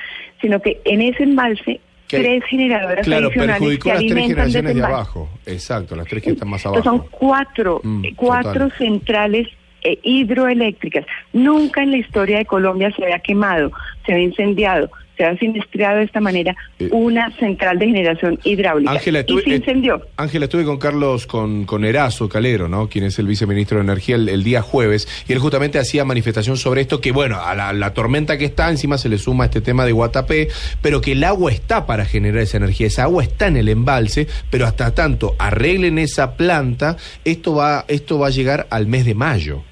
sino 0.42 0.62
que 0.62 0.80
en 0.86 1.02
ese 1.02 1.24
embalse 1.24 1.82
Que- 2.12 2.20
tres 2.20 2.44
generadoras 2.46 3.06
Claro, 3.06 3.28
adicionales 3.28 3.60
que 3.62 3.68
las 3.68 3.82
tres 3.82 3.96
alimentan 3.98 4.28
generaciones 4.28 4.76
de 4.76 4.84
abajo. 4.84 5.30
Exacto, 5.46 5.96
las 5.96 6.08
tres 6.08 6.24
que 6.24 6.30
están 6.32 6.50
más 6.50 6.64
Entonces, 6.66 6.84
son 6.84 6.96
abajo. 7.00 7.10
cuatro, 7.12 7.82
Mm, 7.84 8.06
eh, 8.06 8.14
cuatro 8.16 8.52
total. 8.54 8.74
centrales 8.78 9.48
eh, 9.84 9.98
hidroeléctricas. 10.04 11.06
Nunca 11.34 11.82
en 11.82 11.90
la 11.92 11.98
historia 11.98 12.38
de 12.38 12.46
Colombia 12.46 12.92
se 12.96 13.04
había 13.04 13.18
quemado, 13.18 13.72
se 14.06 14.12
había 14.14 14.26
incendiado, 14.26 14.92
se 15.22 15.28
se 15.28 15.28
ha 15.28 15.38
siniestrado 15.38 15.98
de 16.00 16.06
esta 16.06 16.20
manera 16.20 16.56
Eh, 16.80 16.90
una 16.92 17.30
central 17.38 17.78
de 17.78 17.86
generación 17.86 18.40
hidráulica. 18.44 18.92
Ángela, 18.92 19.20
y 19.20 19.22
estuve, 19.22 19.44
se 19.44 19.50
eh, 19.52 19.56
incendió. 19.58 20.02
Ángela, 20.18 20.46
estuve 20.46 20.64
con 20.64 20.78
Carlos, 20.80 21.28
con, 21.28 21.66
con 21.66 21.86
Erazo 21.86 22.28
Calero, 22.28 22.68
¿no? 22.68 22.88
Quien 22.88 23.04
es 23.06 23.20
el 23.20 23.28
viceministro 23.28 23.78
de 23.78 23.84
Energía 23.84 24.16
el, 24.16 24.30
el 24.30 24.44
día 24.44 24.64
jueves, 24.64 25.08
y 25.28 25.34
él 25.34 25.40
justamente 25.40 25.78
hacía 25.78 26.04
manifestación 26.06 26.58
sobre 26.58 26.82
esto, 26.82 27.00
que 27.02 27.12
bueno, 27.12 27.40
a 27.40 27.54
la, 27.54 27.72
la 27.74 27.94
tormenta 27.94 28.38
que 28.40 28.46
está, 28.46 28.70
encima 28.70 28.98
se 28.98 29.10
le 29.10 29.20
suma 29.20 29.46
este 29.46 29.62
tema 29.62 29.86
de 29.86 29.92
Guatapé, 29.92 30.48
pero 30.82 31.02
que 31.02 31.12
el 31.12 31.24
agua 31.24 31.52
está 31.52 31.86
para 31.86 32.06
generar 32.06 32.42
esa 32.42 32.58
energía, 32.58 32.88
esa 32.88 33.04
agua 33.04 33.22
está 33.24 33.48
en 33.48 33.58
el 33.58 33.70
embalse, 33.70 34.28
pero 34.50 34.66
hasta 34.66 34.96
tanto 34.96 35.36
arreglen 35.38 36.00
esa 36.00 36.36
planta, 36.36 36.98
esto 37.26 37.54
va, 37.54 37.86
esto 37.88 38.18
va 38.18 38.28
a 38.28 38.32
llegar 38.32 38.66
al 38.72 38.88
mes 38.88 39.06
de 39.06 39.14
mayo. 39.14 39.64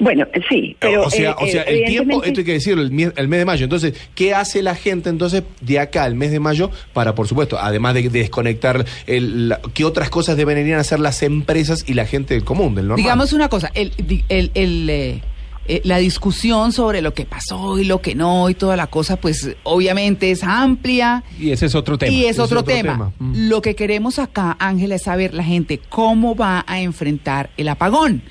Bueno, 0.00 0.26
sí, 0.48 0.74
pero... 0.80 1.04
o 1.04 1.10
sea, 1.10 1.30
eh, 1.30 1.34
o 1.38 1.46
sea 1.46 1.62
eh, 1.62 1.82
el 1.84 1.90
tiempo, 1.90 2.22
esto 2.24 2.40
hay 2.40 2.44
que 2.46 2.52
decirlo, 2.54 2.82
el, 2.82 2.90
mes- 2.90 3.12
el 3.16 3.28
mes 3.28 3.38
de 3.38 3.44
mayo. 3.44 3.64
Entonces, 3.64 3.94
¿qué 4.14 4.34
hace 4.34 4.62
la 4.62 4.74
gente 4.74 5.10
entonces 5.10 5.42
de 5.60 5.78
acá 5.78 6.04
al 6.04 6.14
mes 6.14 6.30
de 6.32 6.40
mayo 6.40 6.70
para, 6.92 7.14
por 7.14 7.28
supuesto, 7.28 7.58
además 7.60 7.94
de, 7.94 8.02
de 8.02 8.08
desconectar, 8.20 8.84
el, 9.06 9.50
la- 9.50 9.60
qué 9.74 9.84
otras 9.84 10.08
cosas 10.10 10.36
deberían 10.36 10.80
hacer 10.80 11.00
las 11.00 11.22
empresas 11.22 11.84
y 11.86 11.94
la 11.94 12.06
gente 12.06 12.34
del 12.34 12.44
común, 12.44 12.74
del 12.74 12.88
normal? 12.88 13.02
Digamos 13.04 13.32
una 13.34 13.48
cosa, 13.48 13.70
el, 13.74 13.92
di- 13.96 14.24
el, 14.30 14.50
el, 14.54 14.88
eh, 14.90 15.20
eh, 15.68 15.82
la 15.84 15.98
discusión 15.98 16.72
sobre 16.72 17.02
lo 17.02 17.12
que 17.12 17.26
pasó 17.26 17.78
y 17.78 17.84
lo 17.84 18.00
que 18.00 18.14
no 18.14 18.48
y 18.48 18.54
toda 18.54 18.76
la 18.76 18.86
cosa, 18.86 19.16
pues 19.20 19.54
obviamente 19.64 20.30
es 20.30 20.42
amplia. 20.42 21.22
Y 21.38 21.50
ese 21.50 21.66
es 21.66 21.74
otro 21.74 21.98
tema. 21.98 22.10
Y 22.10 22.24
es 22.24 22.38
otro, 22.38 22.60
otro 22.60 22.74
tema. 22.74 22.92
tema. 22.94 23.12
Mm. 23.18 23.48
Lo 23.50 23.60
que 23.60 23.74
queremos 23.76 24.18
acá, 24.18 24.56
Ángela, 24.58 24.94
es 24.94 25.02
saber 25.02 25.34
la 25.34 25.44
gente 25.44 25.78
cómo 25.90 26.34
va 26.34 26.64
a 26.66 26.80
enfrentar 26.80 27.50
el 27.58 27.68
apagón. 27.68 28.22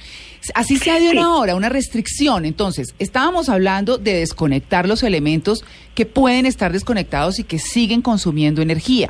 Así 0.55 0.77
sea 0.77 0.99
de 0.99 1.09
una 1.09 1.21
Sí. 1.21 1.27
hora, 1.29 1.55
una 1.55 1.69
restricción. 1.69 2.45
Entonces, 2.45 2.93
estábamos 2.99 3.49
hablando 3.49 3.97
de 3.97 4.13
desconectar 4.15 4.87
los 4.87 5.03
elementos 5.03 5.63
que 5.95 6.05
pueden 6.05 6.45
estar 6.45 6.71
desconectados 6.71 7.39
y 7.39 7.43
que 7.43 7.59
siguen 7.59 8.01
consumiendo 8.01 8.61
energía. 8.61 9.09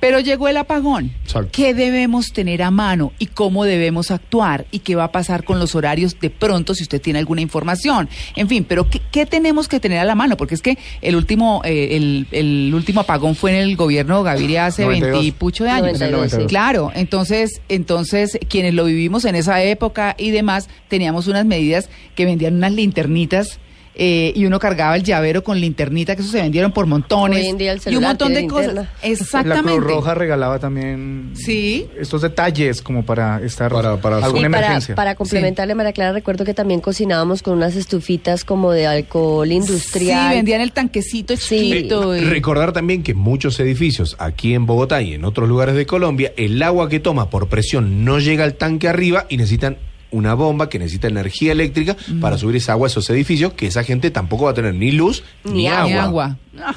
Pero 0.00 0.20
llegó 0.20 0.48
el 0.48 0.56
apagón. 0.56 1.12
Exacto. 1.24 1.50
¿Qué 1.52 1.74
debemos 1.74 2.32
tener 2.32 2.62
a 2.62 2.70
mano 2.70 3.12
y 3.18 3.26
cómo 3.26 3.64
debemos 3.66 4.10
actuar? 4.10 4.64
¿Y 4.70 4.78
qué 4.78 4.94
va 4.94 5.04
a 5.04 5.12
pasar 5.12 5.44
con 5.44 5.58
los 5.58 5.74
horarios 5.74 6.18
de 6.18 6.30
pronto 6.30 6.74
si 6.74 6.84
usted 6.84 7.02
tiene 7.02 7.18
alguna 7.18 7.42
información? 7.42 8.08
En 8.36 8.48
fin, 8.48 8.64
pero 8.66 8.88
¿qué, 8.88 9.02
qué 9.10 9.26
tenemos 9.26 9.68
que 9.68 9.78
tener 9.78 9.98
a 9.98 10.04
la 10.04 10.14
mano? 10.14 10.38
Porque 10.38 10.54
es 10.54 10.62
que 10.62 10.78
el 11.02 11.16
último, 11.16 11.60
eh, 11.66 11.96
el, 11.96 12.26
el 12.32 12.72
último 12.74 13.00
apagón 13.02 13.34
fue 13.36 13.50
en 13.50 13.58
el 13.58 13.76
gobierno 13.76 14.22
Gaviria 14.22 14.64
hace 14.66 14.84
92. 14.84 15.12
20 15.20 15.26
y 15.26 15.32
pucho 15.32 15.64
de 15.64 15.70
años. 15.70 16.00
92, 16.00 16.32
sí. 16.32 16.46
Claro, 16.48 16.90
entonces, 16.94 17.60
entonces 17.68 18.38
quienes 18.48 18.72
lo 18.72 18.86
vivimos 18.86 19.26
en 19.26 19.34
esa 19.34 19.62
época 19.62 20.14
y 20.16 20.30
demás, 20.30 20.70
teníamos 20.88 21.26
unas 21.26 21.44
medidas 21.46 21.88
que 22.14 22.24
vendían 22.24 22.56
unas 22.56 22.72
linternitas 22.72 23.58
eh, 24.02 24.32
y 24.36 24.46
uno 24.46 24.60
cargaba 24.60 24.94
el 24.96 25.02
llavero 25.02 25.42
con 25.44 25.60
linternita, 25.60 26.14
que 26.14 26.22
eso 26.22 26.30
se 26.30 26.40
vendieron 26.40 26.70
por 26.72 26.86
montones. 26.86 27.40
Hoy 27.42 27.46
en 27.48 27.58
día 27.58 27.72
el 27.72 27.80
y 27.86 27.96
un 27.96 28.04
montón 28.04 28.32
de 28.32 28.46
cosas. 28.46 28.66
linterna. 28.68 28.90
La 29.02 29.08
Exactamente. 29.08 29.72
Cruz 29.72 29.84
Roja 29.84 30.14
regalaba 30.14 30.58
también 30.60 31.32
Sí. 31.34 31.86
estos 31.98 32.22
detalles 32.22 32.80
como 32.82 33.04
para 33.04 33.42
estar 33.42 33.70
Para- 33.70 34.00
para- 34.00 34.16
alguna 34.18 34.40
Sí, 34.42 34.46
emergencia. 34.46 34.94
para 34.94 35.16
complementarle, 35.16 35.74
María 35.74 35.92
Clara, 35.92 36.12
recuerdo 36.12 36.44
que 36.44 36.54
también 36.54 36.80
cocinábamos 36.80 37.42
con 37.42 37.54
unas 37.54 37.74
estufitas 37.74 38.44
como 38.44 38.70
de 38.70 38.86
alcohol 38.86 39.50
industrial. 39.50 40.30
Sí, 40.30 40.36
vendían 40.36 40.60
el 40.60 40.72
tanquecito 40.72 41.36
Sí. 41.36 41.58
chiquito. 41.72 42.16
y- 42.16 42.20
Recordar 42.20 42.72
también 42.72 43.02
que 43.02 43.12
muchos 43.14 43.58
edificios, 43.60 44.14
aquí 44.20 44.54
en 44.54 44.66
Bogotá 44.66 45.02
y 45.02 45.14
en 45.14 45.24
otros 45.24 45.48
lugares 45.48 45.74
de 45.74 45.84
Colombia, 45.84 46.32
el 46.36 46.62
agua 46.62 46.88
que 46.88 47.00
toma 47.00 47.28
por 47.28 47.48
presión 47.48 48.04
no 48.04 48.18
llega 48.20 48.44
al 48.44 48.54
tanque 48.54 48.86
arriba 48.88 49.26
y 49.28 49.36
necesitan 49.36 49.76
una 50.10 50.34
bomba 50.34 50.68
que 50.68 50.78
necesita 50.78 51.08
energía 51.08 51.52
eléctrica 51.52 51.96
para 52.20 52.36
subir 52.38 52.56
esa 52.56 52.72
agua 52.72 52.86
a 52.86 52.90
esos 52.90 53.08
edificios, 53.10 53.52
que 53.54 53.66
esa 53.66 53.84
gente 53.84 54.10
tampoco 54.10 54.44
va 54.46 54.50
a 54.50 54.54
tener 54.54 54.74
ni 54.74 54.92
luz 54.92 55.22
ni, 55.44 55.52
Ni 55.52 55.66
agua. 55.68 55.86
Ni 55.86 55.92
agua. 55.94 56.36
Ah. 56.60 56.74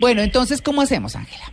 Bueno, 0.00 0.22
entonces, 0.22 0.62
¿cómo 0.62 0.80
hacemos, 0.82 1.16
Ángela? 1.16 1.44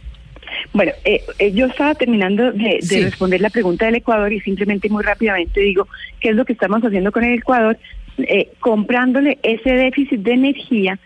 Bueno, 0.73 0.91
eh, 1.05 1.21
eh, 1.39 1.51
yo 1.53 1.65
estaba 1.67 1.95
terminando 1.95 2.51
de, 2.51 2.63
de 2.75 2.81
Sí. 2.81 3.01
responder 3.03 3.41
la 3.41 3.49
pregunta 3.49 3.85
del 3.85 3.95
Ecuador 3.95 4.31
y 4.31 4.39
simplemente 4.41 4.89
muy 4.89 5.03
rápidamente 5.03 5.59
digo 5.61 5.87
qué 6.19 6.29
es 6.29 6.35
lo 6.35 6.45
que 6.45 6.53
estamos 6.53 6.81
haciendo 6.83 7.11
con 7.11 7.23
el 7.23 7.39
Ecuador, 7.39 7.77
Eh, 8.19 8.49
comprándole 8.59 9.37
ese 9.43 9.69
déficit 9.73 10.21
de 10.21 10.33
energía 10.33 10.97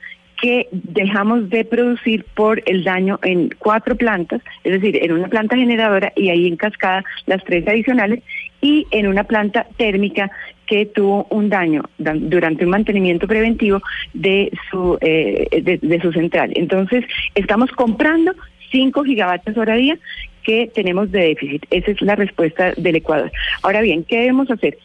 que 0.41 0.69
dejamos 0.71 1.49
de 1.49 1.65
producir 1.65 2.23
por 2.35 2.63
el 2.65 2.85
daño 2.85 3.19
en 3.21 3.49
cuatro 3.59 3.97
plantas, 3.97 4.41
es 4.63 4.71
decir, 4.71 4.97
en 5.03 5.11
una 5.11 5.27
planta 5.27 5.57
generadora 5.57 6.13
y 6.15 6.29
ahí 6.29 6.47
en 6.47 6.55
cascada 6.55 7.03
las 7.25 7.43
tres 7.43 7.67
adicionales 7.67 8.23
y 8.61 8.85
en 8.91 9.07
una 9.07 9.23
planta 9.23 9.65
térmica 9.77 10.31
que 10.67 10.85
tuvo 10.85 11.27
un 11.29 11.49
daño 11.49 11.83
da- 11.97 12.13
durante 12.15 12.63
un 12.63 12.71
mantenimiento 12.71 13.27
preventivo 13.27 13.81
de 14.13 14.51
su 14.69 14.97
eh, 15.01 15.79
de, 15.81 15.99
su 16.01 16.11
central. 16.13 16.51
Entonces, 16.55 17.03
estamos 17.35 17.71
comprando 17.71 18.33
5 18.71 19.03
gigavatios 19.03 19.57
hora 19.57 19.75
día 19.75 19.97
que 20.43 20.71
tenemos 20.73 21.11
de 21.11 21.19
déficit. 21.29 21.65
Esa 21.71 21.91
es 21.91 22.01
la 22.01 22.15
respuesta 22.15 22.71
del 22.77 22.95
Ecuador. 22.95 23.31
Ahora 23.63 23.81
bien, 23.81 24.03
¿qué 24.05 24.17
debemos 24.19 24.49
hacer? 24.49 24.77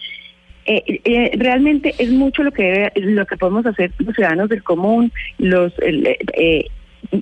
Eh, 0.66 0.82
eh, 1.04 1.30
realmente 1.38 1.94
es 1.98 2.10
mucho 2.10 2.42
lo 2.42 2.50
que 2.50 2.64
debe- 2.64 2.92
lo 2.96 3.24
que 3.26 3.36
podemos 3.36 3.64
hacer 3.66 3.92
los 3.98 4.14
ciudadanos 4.16 4.48
del 4.48 4.64
común, 4.64 5.12
los 5.38 5.72
eh, 5.80 6.16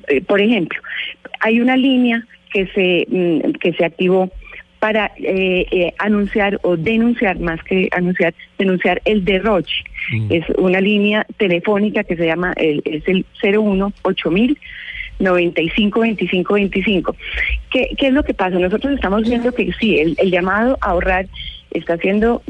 eh, 0.09 0.21
por 0.27 0.41
ejemplo, 0.41 0.81
hay 1.41 1.61
una 1.61 1.77
línea 1.77 2.25
que 2.53 2.67
se 2.69 3.07
mm, 3.11 3.53
que 3.61 3.73
se 3.75 3.85
activó 3.85 4.31
para 4.85 5.13
eh, 5.17 5.65
eh, 5.71 5.95
anunciar 5.97 6.61
o 6.63 6.77
denunciar 6.77 7.39
más 7.39 7.59
que 7.63 7.89
anunciar 7.91 8.35
denunciar 8.59 9.01
el 9.07 9.25
derroche 9.25 9.83
Mm. 10.13 10.33
es 10.33 10.45
una 10.59 10.83
línea 10.83 11.27
telefónica 11.39 12.05
que 12.05 12.15
se 12.17 12.27
llama 12.27 12.53
el, 12.59 12.83
es 12.85 13.03
el 13.09 13.25
01 13.43 13.91
8000 14.03 14.59
95 15.19 16.01
25 16.01 16.55
25 16.55 17.17
¿Qué, 17.71 17.89
¿Qué 17.97 18.09
es 18.09 18.13
lo 18.13 18.23
que 18.23 18.35
pasa? 18.35 18.59
Nosotros 18.59 18.93
estamos 18.95 19.23
viendo 19.23 19.53
que 19.53 19.73
sí, 19.81 19.99
el, 19.99 20.15
el 20.19 20.31
llamado 20.31 20.77
a 20.83 20.91
ahorrar 20.91 21.27
está 21.75 21.99
siendo 21.99 22.43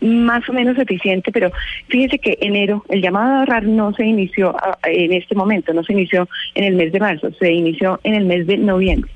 más 0.00 0.48
o 0.48 0.52
menos 0.52 0.78
eficiente, 0.78 1.30
pero 1.32 1.50
fíjese 1.88 2.18
que 2.18 2.38
enero, 2.40 2.84
el 2.88 3.02
llamado 3.02 3.32
a 3.32 3.38
ahorrar 3.40 3.64
no 3.64 3.92
se 3.92 4.06
inició 4.06 4.56
ah, 4.56 4.78
en 4.84 5.12
este 5.12 5.34
momento, 5.34 5.74
no 5.74 5.82
se 5.84 5.92
inició 5.92 6.28
en 6.54 6.64
el 6.64 6.74
mes 6.74 6.92
de 6.92 7.00
marzo, 7.00 7.30
se 7.38 7.52
inició 7.52 8.00
en 8.04 8.14
el 8.14 8.24
mes 8.24 8.46
de 8.46 8.56
noviembre. 8.56 9.10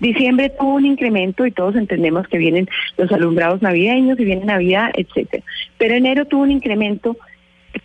Diciembre 0.00 0.50
tuvo 0.50 0.74
un 0.74 0.86
incremento 0.86 1.46
y 1.46 1.52
todos 1.52 1.76
entendemos 1.76 2.26
que 2.28 2.38
vienen 2.38 2.68
los 2.98 3.10
alumbrados 3.12 3.62
navideños 3.62 4.18
y 4.18 4.24
viene 4.24 4.44
Navidad, 4.44 4.90
etcétera. 4.94 5.42
Pero 5.78 5.94
enero 5.94 6.26
tuvo 6.26 6.42
un 6.42 6.50
incremento, 6.50 7.16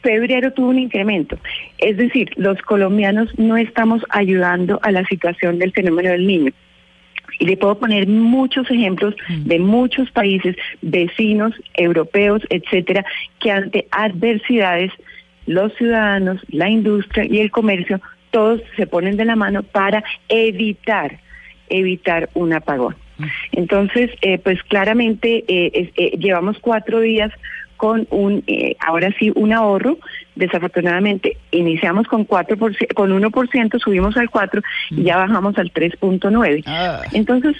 febrero 0.01 0.51
tuvo 0.53 0.69
un 0.69 0.79
incremento. 0.79 1.38
Es 1.77 1.98
decir, 1.98 2.31
los 2.36 2.60
colombianos 2.63 3.38
no 3.38 3.58
estamos 3.58 4.01
ayudando 4.10 4.79
a 4.81 4.91
la 4.91 5.05
situación 5.05 5.60
del 5.60 5.72
fenómeno 5.72 6.10
del 6.10 6.25
niño. 6.25 6.51
Y 7.38 7.45
le 7.45 7.57
puedo 7.57 7.77
poner 7.77 8.07
muchos 8.07 8.69
ejemplos 8.71 9.15
de 9.27 9.59
muchos 9.59 10.09
países 10.12 10.55
vecinos, 10.81 11.53
europeos, 11.75 12.41
etcétera, 12.50 13.05
que 13.39 13.51
ante 13.51 13.88
adversidades 13.91 14.91
los 15.45 15.74
ciudadanos, 15.75 16.41
la 16.50 16.69
industria 16.69 17.25
y 17.25 17.39
el 17.39 17.51
comercio, 17.51 18.00
todos 18.31 18.62
se 18.75 18.86
ponen 18.86 19.17
de 19.17 19.25
la 19.25 19.36
mano 19.36 19.63
para 19.63 20.03
evitar, 20.27 21.19
evitar 21.69 22.29
un 22.33 22.53
apagón. 22.53 22.95
Entonces, 23.51 24.12
eh, 24.21 24.38
pues 24.38 24.62
claramente 24.63 25.43
eh, 25.48 25.91
eh, 25.95 26.17
llevamos 26.17 26.57
cuatro 26.59 27.00
días 27.00 27.31
con 27.79 28.07
un, 28.09 28.43
eh, 28.45 28.75
ahora 28.86 29.09
sí, 29.17 29.31
un 29.36 29.53
ahorro. 29.53 29.98
Desafortunadamente, 30.36 31.38
iniciamos 31.51 32.07
con 32.07 32.27
4%, 32.27 32.93
con 32.93 33.09
1%, 33.12 33.79
subimos 33.79 34.17
al 34.17 34.29
4% 34.29 34.62
y 34.91 35.03
ya 35.03 35.15
bajamos 35.15 35.57
al 35.57 35.71
3.9%. 35.71 36.63
Ah. 36.67 37.03
Entonces, 37.13 37.55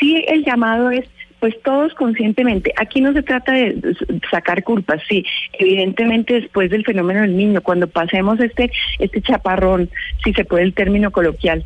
sí, 0.00 0.24
el 0.26 0.44
llamado 0.44 0.90
es, 0.90 1.08
pues 1.38 1.54
todos 1.62 1.94
conscientemente, 1.94 2.72
aquí 2.76 3.00
no 3.00 3.12
se 3.12 3.22
trata 3.22 3.52
de 3.52 3.94
sacar 4.28 4.64
culpas, 4.64 5.00
sí, 5.08 5.24
evidentemente 5.52 6.34
después 6.34 6.68
del 6.68 6.84
fenómeno 6.84 7.20
del 7.20 7.36
niño, 7.36 7.60
cuando 7.62 7.86
pasemos 7.86 8.40
este, 8.40 8.72
este 8.98 9.22
chaparrón, 9.22 9.88
si 10.24 10.32
se 10.32 10.44
puede 10.44 10.64
el 10.64 10.74
término 10.74 11.12
coloquial, 11.12 11.64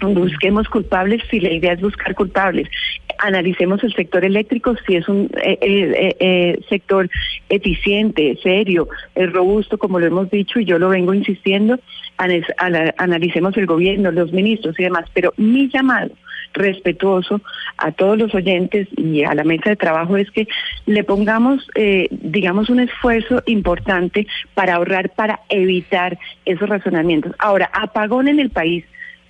busquemos 0.00 0.68
culpables 0.68 1.22
si 1.30 1.40
la 1.40 1.52
idea 1.52 1.72
es 1.72 1.80
buscar 1.80 2.14
culpables. 2.14 2.68
Analicemos 3.18 3.82
el 3.82 3.92
sector 3.94 4.24
eléctrico 4.24 4.74
si 4.86 4.96
es 4.96 5.08
un 5.08 5.30
eh, 5.42 5.58
eh, 5.60 5.92
eh, 5.96 6.16
eh, 6.20 6.60
sector 6.68 7.10
eficiente, 7.48 8.38
serio, 8.42 8.88
robusto, 9.16 9.78
como 9.78 9.98
lo 9.98 10.06
hemos 10.06 10.30
dicho 10.30 10.60
y 10.60 10.64
yo 10.64 10.78
lo 10.78 10.88
vengo 10.88 11.14
insistiendo. 11.14 11.78
Analicemos 12.16 13.56
el 13.56 13.66
gobierno, 13.66 14.10
los 14.10 14.32
ministros 14.32 14.78
y 14.78 14.84
demás. 14.84 15.06
Pero 15.14 15.32
mi 15.36 15.68
llamado 15.68 16.10
respetuoso 16.52 17.40
a 17.76 17.92
todos 17.92 18.18
los 18.18 18.34
oyentes 18.34 18.88
y 18.96 19.22
a 19.22 19.34
la 19.34 19.44
mesa 19.44 19.70
de 19.70 19.76
trabajo 19.76 20.16
es 20.16 20.30
que 20.30 20.48
le 20.86 21.04
pongamos, 21.04 21.66
eh, 21.74 22.08
digamos, 22.10 22.70
un 22.70 22.80
esfuerzo 22.80 23.42
importante 23.46 24.26
para 24.54 24.74
ahorrar, 24.74 25.10
para 25.10 25.40
evitar 25.48 26.18
esos 26.44 26.68
razonamientos. 26.68 27.34
Ahora, 27.38 27.70
apagón 27.72 28.28
en 28.28 28.40
el 28.40 28.50
país 28.50 28.84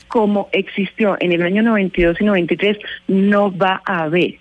como 0.09 0.49
existió 0.53 1.17
en 1.21 1.33
el 1.33 1.43
año 1.43 1.62
92 1.62 2.21
y 2.21 2.25
93, 2.25 2.79
no 3.09 3.57
va 3.57 3.83
a 3.85 4.05
haber. 4.05 4.35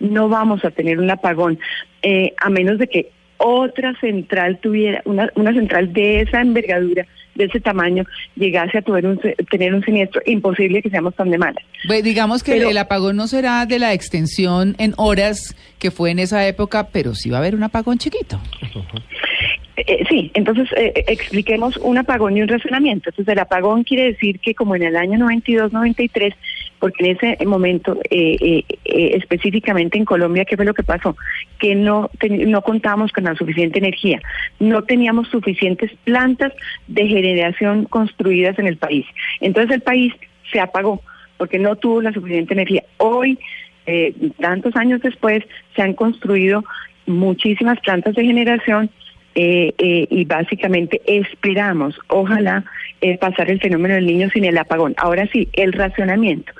No 0.00 0.28
vamos 0.28 0.64
a 0.64 0.70
tener 0.70 0.98
un 0.98 1.10
apagón, 1.10 1.58
eh, 2.02 2.34
a 2.38 2.50
menos 2.50 2.78
de 2.78 2.88
que 2.88 3.10
otra 3.38 3.94
central 4.00 4.58
tuviera, 4.60 5.02
una, 5.04 5.28
una 5.34 5.52
central 5.52 5.92
de 5.92 6.20
esa 6.20 6.40
envergadura 6.40 7.06
de 7.34 7.44
ese 7.44 7.60
tamaño 7.60 8.04
llegase 8.36 8.78
a 8.78 8.82
tener 8.82 9.06
un, 9.06 9.18
tener 9.50 9.74
un 9.74 9.82
siniestro, 9.82 10.20
imposible 10.26 10.82
que 10.82 10.90
seamos 10.90 11.14
tan 11.14 11.30
de 11.30 11.38
malas. 11.38 11.64
Pues 11.86 12.04
digamos 12.04 12.42
que 12.42 12.52
Pero- 12.52 12.68
el 12.70 12.78
apagón 12.78 13.16
no 13.16 13.26
será 13.26 13.64
de 13.66 13.78
la 13.78 13.94
extensión 13.94 14.76
en 14.78 14.94
horas 14.96 15.56
que 15.78 15.90
fue 15.90 16.10
en 16.10 16.18
esa 16.18 16.46
época, 16.46 16.88
pero 16.92 17.14
sí 17.14 17.30
va 17.30 17.38
a 17.38 17.40
haber 17.40 17.54
un 17.54 17.62
apagón 17.62 17.98
chiquito. 17.98 18.40
Eh, 19.74 20.04
sí, 20.08 20.30
entonces 20.34 20.68
eh, 20.76 20.92
eh, 20.94 21.04
expliquemos 21.08 21.78
un 21.78 21.96
apagón 21.96 22.36
y 22.36 22.42
un 22.42 22.48
razonamiento. 22.48 23.08
Entonces 23.08 23.32
el 23.32 23.38
apagón 23.38 23.84
quiere 23.84 24.04
decir 24.12 24.38
que 24.40 24.54
como 24.54 24.76
en 24.76 24.82
el 24.82 24.96
año 24.96 25.18
92-93, 25.18 26.34
porque 26.78 27.04
en 27.06 27.16
ese 27.16 27.46
momento 27.46 27.98
eh, 28.10 28.36
eh, 28.40 28.64
eh, 28.84 29.10
específicamente 29.16 29.96
en 29.96 30.04
Colombia, 30.04 30.44
¿qué 30.44 30.56
fue 30.56 30.66
lo 30.66 30.74
que 30.74 30.82
pasó? 30.82 31.16
Que 31.58 31.74
no, 31.74 32.10
ten- 32.18 32.50
no 32.50 32.60
contábamos 32.60 33.12
con 33.12 33.24
la 33.24 33.34
suficiente 33.34 33.78
energía, 33.78 34.20
no 34.60 34.82
teníamos 34.82 35.28
suficientes 35.28 35.90
plantas 36.04 36.52
de 36.88 37.06
generación 37.08 37.84
construidas 37.84 38.58
en 38.58 38.66
el 38.66 38.76
país. 38.76 39.06
Entonces 39.40 39.76
el 39.76 39.80
país 39.80 40.12
se 40.52 40.60
apagó 40.60 41.00
porque 41.38 41.58
no 41.58 41.76
tuvo 41.76 42.02
la 42.02 42.12
suficiente 42.12 42.52
energía. 42.52 42.82
Hoy, 42.98 43.38
eh, 43.86 44.12
tantos 44.38 44.76
años 44.76 45.00
después, 45.00 45.42
se 45.74 45.80
han 45.82 45.94
construido 45.94 46.62
muchísimas 47.06 47.80
plantas 47.80 48.14
de 48.14 48.24
generación 48.24 48.90
eh, 49.34 49.72
eh, 49.78 50.06
y 50.10 50.24
básicamente 50.24 51.00
esperamos, 51.06 51.98
ojalá, 52.08 52.64
eh, 53.00 53.18
pasar 53.18 53.50
el 53.50 53.60
fenómeno 53.60 53.94
del 53.94 54.06
niño 54.06 54.28
sin 54.30 54.44
el 54.44 54.58
apagón. 54.58 54.94
Ahora 54.98 55.26
sí, 55.32 55.48
el 55.54 55.72
racionamiento. 55.72 56.52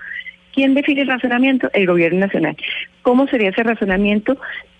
¿Quién 0.55 0.75
define 0.75 1.02
el 1.02 1.09
razonamiento? 1.09 1.71
El 1.73 1.87
gobierno 1.87 2.21
nacional. 2.21 2.57
¿Cómo 3.02 3.26
sería 3.29 3.50
ese 3.50 3.62
razonamiento? 3.62 4.38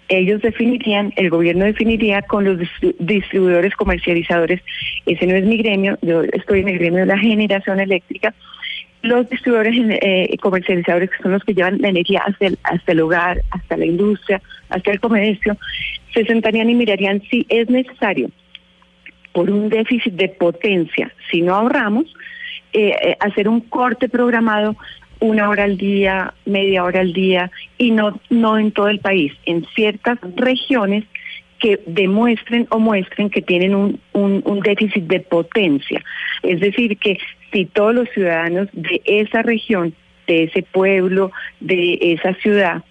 Ellos 0.09 0.43
definirían, 0.43 1.13
el 1.17 1.31
gobierno 1.31 1.65
definiría 1.65 2.21
con 2.23 2.45
los 2.45 2.59
distri- 2.59 2.95
distribuidores 2.99 3.75
comercializadores, 3.75 4.61
ese 5.07 5.27
no 5.27 5.35
es 5.35 5.45
mi 5.45 5.57
gremio, 5.57 5.99
yo 6.03 6.23
estoy 6.23 6.61
en 6.61 6.69
el 6.69 6.79
gremio 6.79 7.01
de 7.01 7.07
la 7.07 7.19
generación 7.19 7.81
eléctrica, 7.81 8.35
los 9.03 9.29
distribuidores 9.29 9.75
eh, 10.01 10.37
comercializadores 10.41 11.11
que 11.11 11.23
son 11.23 11.33
los 11.33 11.45
que 11.45 11.55
llevan 11.55 11.81
la 11.81 11.89
energía 11.89 12.23
hasta 12.27 12.47
el, 12.47 12.59
hasta 12.63 12.93
el 12.93 13.01
hogar, 13.01 13.43
hasta 13.51 13.77
la 13.77 13.87
industria, 13.87 14.41
hasta 14.69 14.93
el 14.93 15.01
comercio, 15.01 15.57
se 16.15 16.25
sentarían 16.25 16.71
y 16.71 16.75
mirarían 16.75 17.23
si 17.31 17.47
es 17.49 17.69
necesario 17.69 18.31
por 19.33 19.51
un 19.51 19.69
déficit 19.69 20.15
de 20.15 20.29
potencia, 20.29 21.13
si 21.31 21.41
no 21.41 21.55
ahorramos, 21.55 22.05
eh, 22.73 22.95
eh, 23.03 23.17
hacer 23.21 23.49
un 23.49 23.61
corte 23.61 24.09
programado 24.09 24.77
una 25.21 25.49
hora 25.49 25.65
al 25.65 25.77
día, 25.77 26.35
media 26.47 26.85
hora 26.85 27.01
al 27.01 27.13
día, 27.13 27.51
y 27.79 27.93
no, 27.93 28.21
no 28.29 28.59
en 28.59 28.73
todo 28.73 28.89
el 28.89 28.99
país, 28.99 29.33
en 29.47 29.65
ciertas 29.75 30.19
regiones 30.35 31.05
que 31.63 31.81
demuestren 31.87 32.67
o 32.71 32.81
muestren 32.81 33.31
que 33.31 33.41
tienen 33.41 33.73
un, 33.77 34.01
un, 34.13 34.61
déficit 34.61 35.05
de 35.05 35.21
potencia. 35.21 36.03
Es 36.43 36.59
decir, 36.59 36.99
que 36.99 37.19
si 37.53 37.67
todos 37.67 37.95
los 37.95 38.09
ciudadanos 38.11 38.69
de 38.73 39.01
esa 39.05 39.43
región, 39.43 39.95
de 40.27 40.45
ese 40.45 40.65
pueblo, 40.65 41.31
de 41.61 41.99
esa 42.01 42.35
ciudad, 42.35 42.83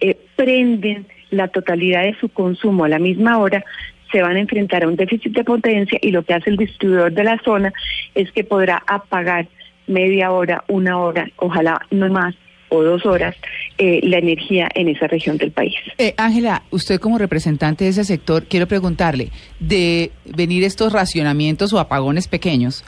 eh, 0.00 0.14
prenden 0.36 1.06
la 1.30 1.48
totalidad 1.48 2.02
de 2.02 2.16
su 2.20 2.28
consumo 2.28 2.84
a 2.84 2.90
la 2.90 2.98
misma 2.98 3.38
hora, 3.38 3.64
se 4.12 4.20
van 4.20 4.36
a 4.36 4.40
enfrentar 4.40 4.84
a 4.84 4.88
un 4.88 4.96
déficit 4.96 5.32
de 5.32 5.44
potencia 5.44 5.98
y 6.02 6.10
lo 6.10 6.22
que 6.22 6.34
hace 6.34 6.50
el 6.50 6.58
distribuidor 6.58 7.12
de 7.12 7.24
la 7.24 7.38
zona 7.42 7.72
es 8.14 8.30
que 8.32 8.44
podrá 8.44 8.82
apagar 8.86 9.48
media 9.86 10.32
hora, 10.32 10.64
una 10.68 10.98
hora, 10.98 11.30
ojalá 11.36 11.80
no 11.90 12.10
más, 12.10 12.34
o 12.68 12.82
dos 12.82 13.06
horas, 13.06 13.34
eh, 13.78 14.00
la 14.02 14.18
energía 14.18 14.68
en 14.74 14.88
esa 14.88 15.06
región 15.06 15.36
del 15.38 15.52
país. 15.52 15.74
Eh, 15.98 16.14
Ángela, 16.16 16.62
usted 16.70 16.98
como 17.00 17.16
representante 17.18 17.84
de 17.84 17.90
ese 17.90 18.04
sector, 18.04 18.44
quiero 18.46 18.66
preguntarle, 18.66 19.30
de 19.60 20.10
venir 20.26 20.64
estos 20.64 20.92
racionamientos 20.92 21.72
o 21.72 21.78
apagones 21.78 22.26
pequeños, 22.28 22.84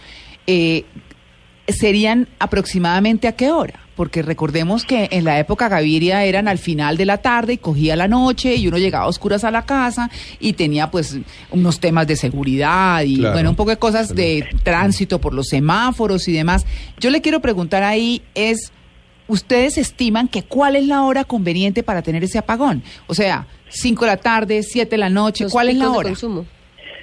eh, 0.47 0.85
¿serían 1.68 2.26
aproximadamente 2.38 3.28
a 3.28 3.32
qué 3.32 3.50
hora? 3.50 3.80
Porque 3.94 4.23
recordemos 4.23 4.85
que 4.85 5.09
en 5.12 5.25
la 5.25 5.38
época 5.38 5.68
Gaviria 5.68 6.25
eran 6.25 6.49
al 6.49 6.56
final 6.59 6.97
de 6.97 7.04
la 7.04 7.18
tarde 7.18 7.52
y 7.52 7.59
cogía 7.59 7.97
la 7.97 8.09
noche 8.09 8.56
y 8.56 8.66
uno 8.66 8.78
llegaba 8.78 9.04
a 9.04 9.09
oscuras 9.09 9.44
a 9.44 9.50
la 9.50 9.66
casa 9.66 10.11
y 10.40 10.54
tenía 10.54 10.90
pues 10.90 11.18
unos 11.50 11.80
temas 11.80 12.06
de 12.06 12.16
seguridad 12.16 13.02
y 13.02 13.16
Claro. 13.18 13.35
bueno, 13.35 13.50
un 13.50 13.56
poco 13.56 13.70
de 13.70 13.76
cosas 13.76 14.14
de 14.14 14.49
tránsito 14.62 15.20
por 15.20 15.35
los 15.35 15.49
semáforos 15.49 16.26
y 16.28 16.32
demás. 16.32 16.64
Yo 16.99 17.11
le 17.11 17.20
quiero 17.20 17.40
preguntar 17.40 17.82
ahí 17.82 18.23
es, 18.35 18.73
¿ustedes 19.30 19.78
estiman 19.78 20.28
que 20.28 20.43
cuál 20.43 20.76
es 20.76 20.86
la 20.86 21.02
hora 21.02 21.25
conveniente 21.25 21.82
para 21.82 22.02
tener 22.02 22.23
ese 22.25 22.38
apagón? 22.38 22.82
O 23.06 23.14
sea, 23.14 23.47
5 23.71 24.04
de 24.04 24.10
la 24.10 24.16
tarde, 24.16 24.62
7 24.62 24.90
de 24.90 24.99
la 24.99 25.08
noche, 25.10 25.45
Los 25.45 25.52
¿cuál 25.52 25.69
es 25.71 25.76
la 25.76 25.84
picos 25.84 25.93
de 25.93 25.99
hora? 25.99 26.08
consumo. 26.10 26.47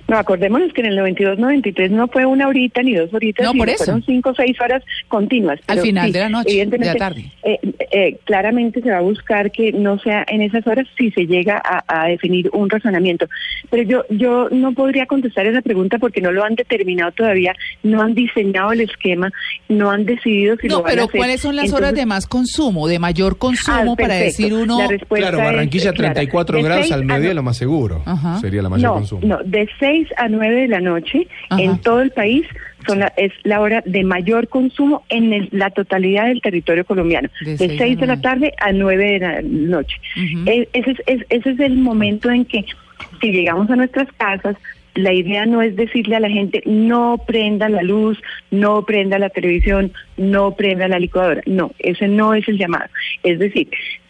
No, 0.07 0.17
acordémonos 0.17 0.71
que 0.73 0.81
en 0.81 0.87
el 0.87 0.97
92-93 0.99 1.89
no 1.89 2.07
fue 2.07 2.25
una 2.25 2.47
horita 2.47 2.81
ni 2.81 2.93
dos 2.95 3.13
horitas, 3.13 3.43
No, 3.45 3.51
sino 3.51 3.61
por 3.61 3.69
eso. 3.69 3.83
fueron 3.85 4.03
cinco 4.05 4.29
o 4.29 4.35
seis 4.35 4.59
horas 4.61 4.83
continuas. 5.07 5.59
Al 5.67 5.75
Pero 5.75 5.81
final 5.83 6.11
de 6.13 6.19
la 6.19 6.29
noche, 6.29 6.49
evidentemente, 6.51 6.87
de 6.87 6.93
la 6.93 6.99
tarde. 6.99 7.25
eh, 7.43 7.59
eh, 7.91 8.17
claramente 8.23 8.81
se 8.81 8.89
va 8.89 8.97
a 8.97 9.01
buscar 9.01 9.51
que 9.51 9.71
no 9.73 9.99
sea 9.99 10.23
en 10.29 10.41
esas 10.41 10.65
horas 10.67 10.87
si 10.97 11.11
se 11.11 11.25
llega 11.25 11.61
a, 11.63 11.83
a 11.87 12.07
definir 12.07 12.49
un 12.53 12.69
razonamiento. 12.69 13.27
Pero 13.69 13.83
yo 13.83 14.03
yo 14.09 14.47
no 14.51 14.71
podría 14.73 15.05
contestar 15.07 15.45
esa 15.45 15.61
pregunta 15.61 15.97
porque 15.99 16.21
no 16.21 16.31
lo 16.31 16.43
han 16.43 16.55
determinado 16.55 17.11
todavía, 17.11 17.53
no 17.83 18.01
han 18.01 18.13
diseñado 18.13 18.71
el 18.71 18.81
esquema, 18.81 19.29
no 19.67 19.91
han 19.91 20.05
decidido 20.05 20.55
si 20.57 20.67
lo 20.69 20.77
No, 20.77 20.83
van 20.83 20.91
a 20.91 20.93
pero 20.93 21.03
hacer. 21.05 21.17
¿cuáles 21.17 21.41
son 21.41 21.55
las 21.55 21.65
horas 21.73 21.89
Entonces, 21.89 21.99
de 21.99 22.05
más 22.05 22.27
consumo, 22.27 22.87
de 22.87 22.99
mayor 22.99 23.37
consumo 23.37 23.93
ah, 23.93 24.01
para 24.01 24.15
decir 24.15 24.53
uno... 24.53 24.79
La 24.79 24.87
respuesta 24.87 25.29
Claro, 25.31 25.43
Barranquilla 25.43 25.89
es 25.89 25.95
clara. 25.95 26.13
34 26.13 26.57
De 26.57 26.63
grados 26.63 26.81
seis 26.83 26.93
al 26.93 27.01
a 27.01 27.03
mediodía 27.03 27.29
no- 27.29 27.33
lo 27.35 27.43
más 27.43 27.57
seguro. 27.57 28.01
Ajá. 28.05 28.39
Sería 28.39 28.61
la 28.61 28.69
mayor 28.69 28.87
no, 28.89 28.93
consumo. 28.95 29.21
No, 29.25 29.37
de 29.43 29.67
6 29.79 29.96
a 30.17 30.27
9 30.27 30.61
de 30.61 30.67
la 30.67 30.81
noche 30.81 31.27
Ajá. 31.49 31.61
en 31.61 31.77
todo 31.79 32.01
el 32.01 32.11
país 32.11 32.45
son 32.85 32.99
la- 32.99 33.13
es 33.17 33.31
la 33.43 33.59
hora 33.59 33.81
de 33.85 34.03
mayor 34.03 34.47
consumo 34.47 35.03
en 35.09 35.33
el- 35.33 35.49
la 35.51 35.69
totalidad 35.71 36.27
del 36.27 36.41
territorio 36.41 36.85
colombiano. 36.85 37.29
De 37.41 37.51
De, 37.51 37.57
seis 37.57 37.71
a 37.71 37.83
6 37.83 37.99
de 37.99 38.07
la 38.07 38.21
tarde 38.21 38.53
a 38.59 38.71
9 38.71 39.05
de 39.13 39.19
la 39.19 39.41
noche. 39.41 39.95
E- 40.45 40.69
ese, 40.73 40.91
es, 40.91 40.97
es- 41.07 41.25
ese 41.29 41.49
es 41.51 41.59
el 41.59 41.75
momento 41.77 42.29
en 42.29 42.45
que 42.45 42.65
si 43.21 43.31
llegamos 43.31 43.69
a 43.69 43.75
nuestras 43.75 44.07
casas, 44.13 44.55
la 44.95 45.13
idea 45.13 45.45
no 45.45 45.61
es 45.61 45.75
decirle 45.75 46.15
a 46.15 46.19
la 46.19 46.29
gente 46.29 46.63
no 46.65 47.21
prenda 47.27 47.69
la 47.69 47.83
luz, 47.83 48.17
no 48.49 48.83
prenda 48.83 49.19
la 49.19 49.29
televisión, 49.29 49.91
no 50.17 50.55
prenda 50.55 50.87
la 50.87 50.97
licuadora. 50.97 51.41
No, 51.45 51.71
ese 51.77 52.07
no 52.07 52.33
es 52.33 52.47
el 52.47 52.57
llamado. 52.57 52.85
Es 53.21 53.37
decir, 53.37 53.67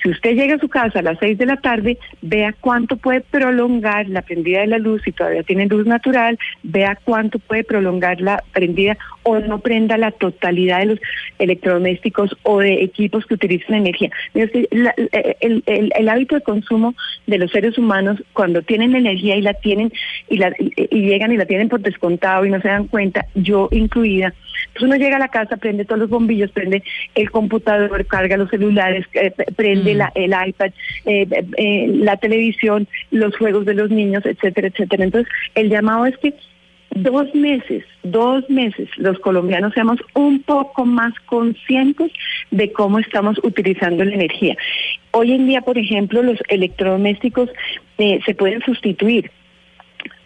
si 0.07 0.11
usted 0.11 0.35
llega 0.35 0.55
a 0.55 0.59
su 0.59 0.69
casa 0.69 0.99
a 0.99 1.01
las 1.01 1.19
6 1.19 1.37
de 1.37 1.45
la 1.45 1.57
tarde, 1.57 1.97
vea 2.21 2.55
cuánto 2.61 2.95
puede 2.95 3.19
prolongar 3.19 4.07
la 4.07 4.21
prendida 4.21 4.61
de 4.61 4.67
la 4.67 4.77
luz, 4.77 5.01
si 5.03 5.11
todavía 5.11 5.43
tiene 5.43 5.65
luz 5.65 5.85
natural, 5.85 6.39
vea 6.63 6.97
cuánto 7.03 7.39
puede 7.39 7.65
prolongar 7.65 8.21
la 8.21 8.41
prendida 8.53 8.97
o 9.27 9.39
no 9.39 9.59
prenda 9.59 9.97
la 9.97 10.11
totalidad 10.11 10.79
de 10.79 10.85
los 10.85 10.99
electrodomésticos 11.39 12.35
o 12.43 12.59
de 12.59 12.81
equipos 12.83 13.25
que 13.25 13.33
utilizan 13.33 13.75
energía. 13.75 14.09
La- 14.71 14.93
el, 15.41 15.63
el- 15.65 15.91
el 15.95 16.09
hábito 16.09 16.35
de 16.35 16.41
consumo 16.41 16.93
de 17.27 17.37
los 17.37 17.51
seres 17.51 17.77
humanos, 17.77 18.23
cuando 18.33 18.61
tienen 18.61 18.95
energía 18.95 19.35
y 19.35 19.41
la 19.41 19.53
tienen 19.53 19.91
y, 20.29 20.37
la, 20.37 20.53
y, 20.59 21.01
llegan 21.01 21.31
y 21.31 21.37
la 21.37 21.45
tienen 21.45 21.67
por 21.69 21.81
descontado 21.81 22.45
y 22.45 22.49
no 22.49 22.61
se 22.61 22.69
dan 22.69 22.87
cuenta, 22.87 23.25
yo 23.35 23.67
incluida, 23.71 24.33
entonces 24.67 24.83
uno 24.83 24.95
llega 24.95 25.17
a 25.17 25.19
la 25.19 25.27
casa, 25.27 25.57
prende 25.57 25.85
todos 25.85 25.99
los 25.99 26.09
bombillos, 26.09 26.51
prende 26.51 26.83
el 27.15 27.29
computador, 27.31 28.05
carga 28.05 28.37
los 28.37 28.49
celulares, 28.49 29.05
eh, 29.13 29.31
prende 29.55 29.93
Mm. 29.93 29.97
la, 29.97 30.11
el 30.15 30.33
iPad, 30.49 30.71
eh, 31.05 31.27
eh, 31.29 31.45
eh, 31.57 31.87
la 31.93 32.17
televisión, 32.17 32.87
los 33.11 33.35
juegos 33.37 33.65
de 33.65 33.73
los 33.73 33.89
niños, 33.89 34.25
etcétera, 34.25 34.67
etcétera. 34.67 35.03
Entonces, 35.03 35.31
el 35.55 35.69
llamado 35.69 36.05
es 36.05 36.17
que 36.17 36.33
dos 37.03 37.33
meses, 37.35 37.83
dos 38.03 38.49
meses, 38.49 38.89
los 38.97 39.19
colombianos 39.19 39.73
seamos 39.73 39.99
un 40.13 40.41
poco 40.43 40.85
más 40.85 41.13
conscientes 41.25 42.11
de 42.51 42.71
cómo 42.71 42.99
estamos 42.99 43.39
utilizando 43.43 44.03
la 44.03 44.13
energía. 44.13 44.55
Hoy 45.11 45.33
en 45.33 45.47
día, 45.47 45.61
por 45.61 45.77
ejemplo, 45.77 46.21
los 46.23 46.39
electrodomésticos 46.47 47.49
eh, 47.97 48.19
se 48.25 48.35
pueden 48.35 48.61
sustituir 48.61 49.31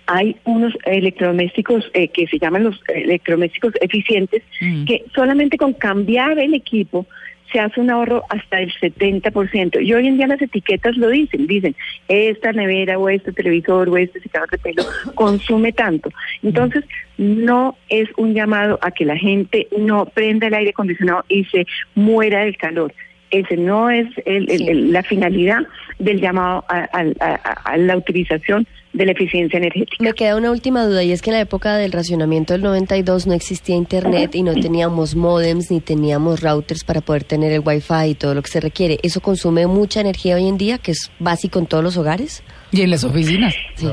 hay 0.08 0.36
unos 0.44 0.74
electrodomésticos 0.86 1.90
eh, 1.94 2.10
que 2.10 2.28
se 2.28 2.38
llaman 2.38 2.66
los 2.66 2.78
electrodomésticos 2.88 3.74
eficientes, 3.80 4.44
Mm. 4.60 4.84
que 4.86 5.06
solamente 5.16 5.58
con 5.58 5.74
cambiar 5.74 6.38
el 6.38 6.54
equipo 6.54 7.06
se 7.52 7.60
hace 7.60 7.80
un 7.80 7.90
ahorro 7.90 8.24
hasta 8.30 8.60
el 8.60 8.74
70%. 8.74 9.84
Y 9.84 9.94
hoy 9.94 10.08
en 10.08 10.18
día 10.18 10.28
las 10.28 10.42
etiquetas 10.42 10.98
lo 10.98 11.10
dicen, 11.10 11.48
dicen, 11.48 11.76
esta 12.08 12.52
nevera 12.54 12.98
o 12.98 13.10
este 13.10 13.32
televisor 13.32 13.90
o 13.90 13.98
este 13.98 14.20
secador 14.22 14.50
de 14.50 14.58
pelo 14.58 14.84
consume 15.16 15.72
tanto. 15.72 16.10
Entonces, 16.44 16.84
no 17.18 17.78
es 17.90 18.10
un 18.18 18.34
llamado 18.34 18.80
a 18.82 18.92
que 18.92 19.06
la 19.06 19.18
gente 19.18 19.68
no 19.78 20.06
prenda 20.06 20.48
el 20.48 20.54
aire 20.54 20.72
acondicionado 20.72 21.24
y 21.28 21.46
se 21.46 21.66
muera 21.96 22.42
del 22.42 22.58
calor. 22.58 22.94
Ese 23.32 23.58
no 23.58 23.90
es 23.90 24.08
el- 24.26 24.50
el- 24.52 24.58
Sí. 24.60 24.68
el- 24.70 24.92
la 24.92 25.04
finalidad 25.04 25.60
del 26.00 26.20
llamado 26.22 26.66
a, 26.68 26.80
a- 26.92 27.14
a- 27.20 27.72
a 27.74 27.78
la 27.78 27.98
utilización 27.98 28.68
de 28.94 29.06
la 29.06 29.14
eficiencia 29.14 29.56
energética. 29.58 30.04
Me 30.04 30.12
queda 30.12 30.36
una 30.36 30.52
última 30.52 30.86
duda 30.86 31.02
y 31.02 31.14
es 31.14 31.22
que 31.22 31.30
en 31.30 31.36
la 31.38 31.42
época 31.42 31.78
del 31.78 31.94
racionamiento 31.94 32.52
del 32.54 32.62
92 32.62 33.26
no 33.26 33.34
existía 33.34 33.76
internet 33.78 34.36
y 34.36 34.44
no 34.44 34.54
teníamos 34.54 35.16
modems 35.16 35.72
ni 35.72 35.80
teníamos 35.80 36.42
routers 36.42 36.84
para 36.84 37.00
poder 37.00 37.24
tener 37.24 37.54
el 37.54 37.62
wifi 37.66 38.10
y 38.10 38.16
todo 38.16 38.36
lo 38.36 38.42
que 38.42 38.50
se 38.52 38.60
requiere. 38.60 39.00
¿Eso 39.02 39.22
consume 39.22 39.66
mucha 39.66 40.02
energía 40.02 40.36
hoy 40.36 40.48
en 40.50 40.58
día, 40.58 40.78
que 40.78 40.92
es 40.92 41.10
básico 41.20 41.58
en 41.60 41.68
todos 41.68 41.84
los 41.86 41.96
hogares? 41.96 42.44
Y 42.74 42.82
en 42.82 42.90
las 42.90 43.06
oficinas. 43.06 43.56
Sí. 43.76 43.88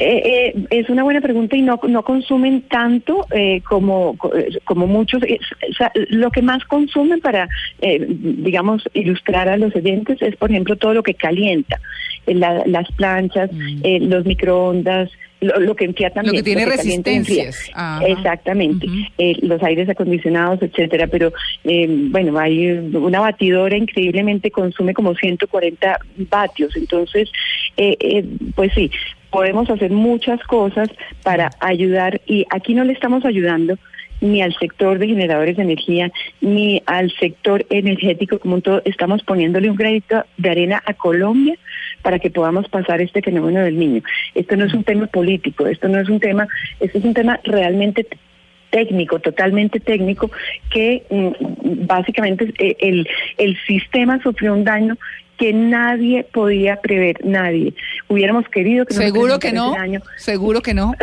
Eh, 0.00 0.52
eh, 0.54 0.64
es 0.70 0.88
una 0.90 1.02
buena 1.02 1.20
pregunta 1.20 1.56
y 1.56 1.62
no, 1.62 1.80
no 1.88 2.02
consumen 2.04 2.62
tanto 2.68 3.26
eh, 3.32 3.62
como, 3.68 4.16
co- 4.16 4.34
eh, 4.36 4.58
como 4.64 4.86
muchos. 4.86 5.22
o 5.22 5.72
sea, 5.76 5.90
lo 6.10 6.30
que 6.30 6.42
más 6.42 6.64
consumen 6.64 7.20
para, 7.20 7.48
eh, 7.80 8.04
digamos, 8.08 8.82
ilustrar 8.94 9.48
a 9.48 9.56
los 9.56 9.74
oyentes 9.74 10.20
es, 10.22 10.36
por 10.36 10.50
ejemplo, 10.50 10.76
todo 10.76 10.94
lo 10.94 11.02
que 11.02 11.14
calienta. 11.14 11.80
Eh, 12.26 12.34
la- 12.34 12.62
las 12.66 12.90
planchas, 12.92 13.50
Mm. 13.52 14.08
los 14.08 14.24
microondas, 14.26 15.10
lo, 15.40 15.58
lo 15.60 15.74
que 15.76 15.84
enfría 15.86 16.10
también. 16.10 16.36
que 16.36 16.42
tiene 16.42 16.62
enfría. 16.62 16.82
resistencias. 16.82 17.70
Exactamente. 18.06 18.86
Eh, 19.18 19.36
los 19.42 19.62
aires 19.62 19.88
acondicionados, 19.88 20.60
etcétera. 20.62 21.06
Pero, 21.06 21.32
eh, 21.64 21.86
bueno, 21.88 22.38
hay 22.38 22.68
una 22.70 23.20
batidora 23.20 23.76
increíblemente 23.76 24.50
consume 24.50 24.94
como 24.94 25.14
140 25.14 25.98
vatios. 26.30 26.76
Entonces, 26.76 27.30
eh, 27.76 27.96
eh, 28.00 28.24
pues 28.54 28.72
sí, 28.74 28.90
podemos 29.30 29.68
hacer 29.70 29.90
muchas 29.90 30.42
cosas 30.44 30.88
para 31.22 31.50
ayudar 31.60 32.20
y 32.26 32.46
aquí 32.50 32.74
no 32.74 32.84
le 32.84 32.92
estamos 32.92 33.24
ayudando 33.24 33.76
ni 34.20 34.42
al 34.42 34.54
sector 34.56 34.98
de 34.98 35.06
generadores 35.06 35.56
de 35.56 35.62
energía, 35.62 36.10
ni 36.40 36.82
al 36.86 37.12
sector 37.18 37.64
energético 37.70 38.38
como 38.38 38.56
un 38.56 38.62
todo, 38.62 38.82
estamos 38.84 39.22
poniéndole 39.22 39.70
un 39.70 39.76
granito 39.76 40.24
de 40.36 40.50
arena 40.50 40.82
a 40.84 40.94
Colombia 40.94 41.54
para 42.02 42.18
que 42.18 42.30
podamos 42.30 42.68
pasar 42.68 43.00
este 43.00 43.22
fenómeno 43.22 43.60
del 43.60 43.78
niño. 43.78 44.02
Esto 44.34 44.56
no 44.56 44.64
es 44.64 44.74
un 44.74 44.84
tema 44.84 45.06
político, 45.06 45.66
esto 45.66 45.88
no 45.88 46.00
es 46.00 46.08
un 46.08 46.20
tema, 46.20 46.48
esto 46.80 46.98
es 46.98 47.04
un 47.04 47.14
tema 47.14 47.38
realmente 47.44 48.06
técnico, 48.70 49.18
totalmente 49.18 49.80
técnico, 49.80 50.30
que 50.70 51.04
mm, 51.10 51.86
básicamente 51.86 52.52
eh, 52.58 52.76
el, 52.80 53.08
el 53.38 53.56
sistema 53.66 54.20
sufrió 54.22 54.52
un 54.52 54.64
daño 54.64 54.96
que 55.38 55.52
nadie 55.52 56.24
podía 56.24 56.76
prever, 56.76 57.24
nadie. 57.24 57.72
Hubiéramos 58.08 58.46
querido 58.48 58.84
que 58.84 58.94
no 58.94 59.00
Seguro 59.00 59.38
que 59.38 59.52
no. 59.52 59.72
daño. 59.72 60.02
Seguro 60.16 60.60
que 60.60 60.74
no. 60.74 60.94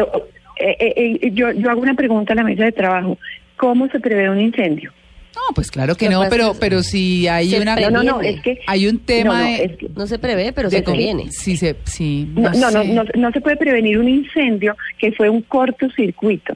Eh, 0.58 0.76
eh, 0.80 1.19
eh, 1.21 1.32
yo, 1.34 1.52
yo 1.52 1.69
hago 1.69 1.82
una 1.82 1.95
pregunta 1.95 2.34
a 2.34 2.36
la 2.36 2.43
mesa 2.43 2.65
de 2.65 2.71
trabajo. 2.71 3.17
¿Cómo 3.58 3.88
se 3.88 4.00
prevé 4.00 4.30
un 4.30 4.39
incendio? 4.39 4.91
No, 5.36 5.41
pues 5.54 5.69
claro 5.69 5.95
que 5.95 6.08
no, 6.10 6.24
pero 6.30 6.54
pero 6.58 6.82
si 6.82 7.28
hay 7.28 7.50
Se 7.50 7.60
una 7.60 7.76
No, 7.89 8.04
no, 8.04 8.21
es 8.21 8.39
que... 8.41 8.62
hay 8.67 8.88
un 8.88 9.00
tema 9.00 9.39
no, 9.41 9.43
no, 9.43 9.58
de, 9.58 9.63
es 9.65 9.78
que- 9.78 9.89
No 9.93 10.08
se 10.08 10.17
prevé, 10.17 10.54
pero 10.54 10.69
se 10.69 10.82
previene. 10.82 11.30
Sí, 11.32 11.58
se, 11.58 11.76
sí, 11.84 12.30
No, 12.36 12.52
no, 12.52 12.71
no, 12.71 12.84
no, 12.84 13.04
no 13.15 13.32
se 13.32 13.41
puede 13.41 13.58
prevenir 13.58 13.98
un 14.00 14.08
incendio 14.08 14.78
que 14.98 15.12
fue 15.12 15.30
un 15.30 15.41
cortocircuito. 15.41 16.56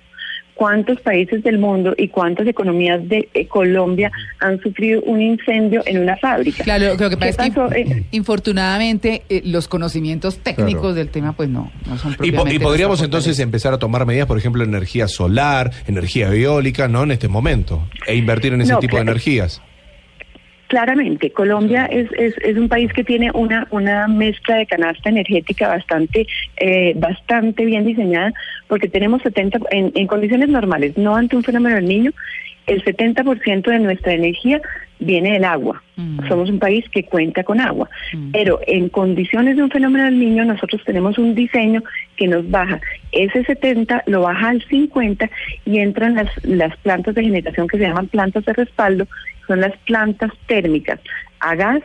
¿Cuántos 0.60 1.00
países 1.00 1.42
del 1.42 1.58
mundo 1.58 1.94
y 1.98 2.10
cuántas 2.10 2.46
economías 2.46 3.00
de 3.08 3.30
eh, 3.34 3.48
Colombia 3.48 4.12
han 4.42 4.60
sufrido 4.60 5.02
un 5.04 5.22
incendio 5.22 5.82
en 5.86 6.00
una 6.00 6.18
fábrica? 6.18 6.66
Claro, 6.66 6.96
lo 7.00 7.10
que 7.10 7.16
pasa 7.16 7.30
es 7.30 7.38
¿Qué 7.38 7.44
que 7.46 7.52
pasó? 7.52 7.74
Eh, 7.74 8.04
infortunadamente 8.12 9.22
eh, 9.30 9.42
los 9.46 9.70
conocimientos 9.70 10.40
técnicos 10.40 10.82
Claro. 10.82 10.94
del 10.96 11.08
tema 11.08 11.32
pues 11.32 11.48
no, 11.48 11.72
no 11.88 11.98
son 11.98 12.18
Y, 12.22 12.34
po- 12.34 12.46
y 12.50 12.60
podríamos 12.60 13.02
entonces 13.02 13.40
empezar 13.40 13.74
a 13.74 13.78
tomar 13.80 14.06
medidas, 14.06 14.28
por 14.28 14.38
ejemplo, 14.38 14.62
energía 14.64 15.08
solar, 15.08 15.72
energía 15.88 16.28
eólica, 16.34 16.90
¿no? 16.90 17.04
En 17.04 17.12
este 17.12 17.30
momento. 17.30 17.88
E 18.06 18.16
invertir 18.16 18.52
en 18.52 18.60
ese 18.62 18.74
No, 18.74 18.80
tipo 18.80 18.98
de 18.98 19.04
energías. 19.04 19.62
Claramente, 20.70 21.32
Colombia 21.32 21.88
es, 21.88 22.12
es, 22.12 22.36
es 22.44 22.56
un 22.56 22.70
país 22.70 22.94
que 22.94 23.04
tiene 23.04 23.32
una, 23.34 23.68
una 23.72 24.08
mezcla 24.08 24.58
de 24.58 24.68
canasta 24.68 25.10
energética 25.10 25.68
bastante, 25.68 26.28
eh, 26.58 26.94
bastante 26.96 27.66
bien 27.66 27.86
diseñada, 27.86 28.32
porque 28.68 28.88
tenemos 28.88 29.24
70, 29.24 29.62
en, 29.72 29.92
en 29.96 30.06
condiciones 30.06 30.48
normales, 30.50 30.96
no 30.96 31.16
ante 31.16 31.36
un 31.36 31.44
fenómeno 31.44 31.76
del 31.76 31.88
niño, 31.88 32.12
el 32.68 32.84
70% 32.84 33.64
de 33.64 33.80
nuestra 33.80 34.14
energía 34.14 34.62
viene 35.00 35.34
del 35.34 35.46
agua. 35.46 35.82
Mm. 35.96 36.28
Somos 36.28 36.50
un 36.50 36.60
país 36.60 36.86
que 36.90 37.04
cuenta 37.04 37.44
con 37.44 37.60
agua. 37.60 37.90
Mm. 38.14 38.32
Pero 38.32 38.60
en 38.68 38.90
condiciones 38.90 39.56
de 39.56 39.64
un 39.64 39.72
fenómeno 39.72 40.06
del 40.06 40.20
niño, 40.20 40.46
nosotros 40.46 40.82
tenemos 40.86 41.18
un 41.18 41.36
diseño 41.36 41.84
que 42.18 42.28
nos 42.28 42.50
baja 42.50 42.80
ese 43.12 43.44
70, 43.44 44.04
lo 44.08 44.22
baja 44.22 44.50
al 44.50 44.64
50 44.64 45.30
y 45.66 45.80
entran 45.80 46.16
las, 46.16 46.30
las 46.44 46.76
plantas 46.78 47.16
de 47.16 47.24
generación 47.24 47.68
que 47.68 47.78
se 47.78 47.84
llaman 47.84 48.08
plantas 48.08 48.46
de 48.46 48.54
respaldo, 48.54 49.08
son 49.48 49.62
las 49.62 49.76
plantas 49.86 50.32
térmicas 50.48 51.00
a 51.40 51.56
gas 51.56 51.82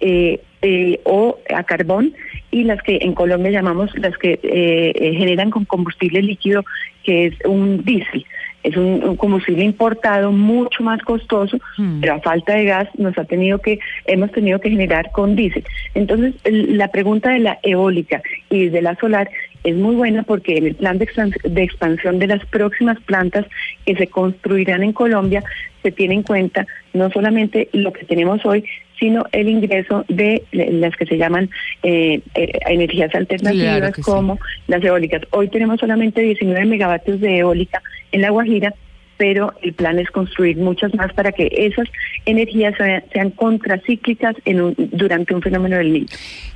eh, 0.00 0.40
eh, 0.62 1.00
o 1.04 1.38
a 1.54 1.64
carbón 1.64 2.14
y 2.52 2.64
las 2.64 2.80
que 2.82 2.98
en 3.00 3.14
Colombia 3.14 3.50
llamamos 3.50 3.90
las 3.98 4.16
que 4.18 4.38
eh, 4.42 4.92
eh, 4.94 5.14
generan 5.14 5.50
con 5.50 5.64
combustible 5.64 6.22
líquido, 6.22 6.64
que 7.02 7.26
es 7.26 7.34
un 7.44 7.82
diésel. 7.82 8.24
Es 8.62 8.76
un, 8.76 9.02
un 9.04 9.16
combustible 9.16 9.64
importado 9.64 10.30
mucho 10.32 10.82
más 10.82 11.00
costoso, 11.02 11.58
Hmm. 11.76 12.00
pero 12.00 12.14
a 12.14 12.20
falta 12.20 12.54
de 12.54 12.64
gas 12.64 12.88
nos 12.96 13.16
ha 13.18 13.24
tenido 13.24 13.58
que 13.58 13.78
hemos 14.06 14.30
tenido 14.32 14.60
que 14.60 14.70
generar 14.70 15.10
con 15.12 15.34
diésel. 15.36 15.64
Entonces, 15.94 16.34
el- 16.44 16.78
la 16.78 16.88
pregunta 16.88 17.30
de 17.30 17.40
la 17.40 17.58
eólica 17.62 18.22
y 18.50 18.68
de 18.68 18.82
la 18.82 18.94
solar 18.96 19.28
es 19.64 19.74
muy 19.76 19.94
buena 19.94 20.22
porque 20.24 20.56
en 20.56 20.66
el 20.66 20.74
plan 20.74 20.98
de 20.98 21.62
expansión 21.62 22.18
de 22.18 22.26
las 22.26 22.44
próximas 22.46 22.98
plantas 23.00 23.46
que 23.86 23.94
se 23.96 24.06
construirán 24.08 24.82
en 24.82 24.92
Colombia 24.92 25.42
se 25.82 25.92
tiene 25.92 26.14
en 26.14 26.22
cuenta 26.22 26.66
no 26.92 27.10
solamente 27.10 27.68
lo 27.72 27.92
que 27.92 28.04
tenemos 28.04 28.44
hoy, 28.44 28.64
sino 29.02 29.24
el 29.32 29.48
ingreso 29.48 30.04
de 30.08 30.44
las 30.52 30.94
que 30.94 31.06
se 31.06 31.16
llaman 31.18 31.50
eh, 31.82 32.20
eh, 32.36 32.52
energías 32.66 33.12
alternativas 33.16 33.78
Claro 33.78 33.92
que 33.92 34.02
sí. 34.02 34.10
como 34.10 34.38
las 34.68 34.84
eólicas. 34.84 35.22
Hoy 35.30 35.48
tenemos 35.48 35.80
solamente 35.80 36.20
19 36.20 36.64
megavatios 36.66 37.20
de 37.20 37.38
eólica 37.38 37.82
en 38.12 38.20
La 38.20 38.30
Guajira, 38.30 38.72
pero 39.16 39.52
el 39.62 39.72
plan 39.72 39.98
es 39.98 40.08
construir 40.10 40.56
muchas 40.56 40.94
más 40.94 41.12
para 41.14 41.32
que 41.32 41.48
esas 41.52 41.88
energías 42.26 42.74
sean, 42.76 43.02
sean 43.12 43.30
contracíclicas 43.30 44.34
en 44.44 44.60
un- 44.60 44.74
durante 44.92 45.34
un 45.34 45.42
fenómeno 45.42 45.76
del 45.78 45.92
niño. 45.92 46.06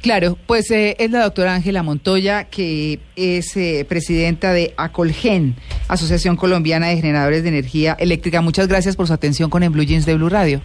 Claro, 0.03 0.39
pues 0.47 0.71
eh, 0.71 0.95
es 1.01 1.11
la 1.11 1.23
doctora 1.25 1.55
Ángela 1.55 1.83
Montoya, 1.83 2.45
que 2.45 3.01
es 3.17 3.57
eh, 3.57 3.85
presidenta 3.89 4.53
de 4.53 4.73
Acolgen, 4.77 5.55
Asociación 5.89 6.37
Colombiana 6.37 6.89
de 6.89 6.97
Generadores 6.97 7.43
de 7.43 7.49
Energía 7.49 7.97
Eléctrica. 7.99 8.41
Muchas 8.41 8.69
gracias 8.69 8.95
por 8.95 9.09
su 9.09 9.13
atención 9.13 9.51
con 9.51 9.63
el 9.65 9.71
Blue 9.71 9.85
Jeans 9.85 10.07
de 10.07 10.15
Blue 10.15 10.29
Radio. 10.29 10.61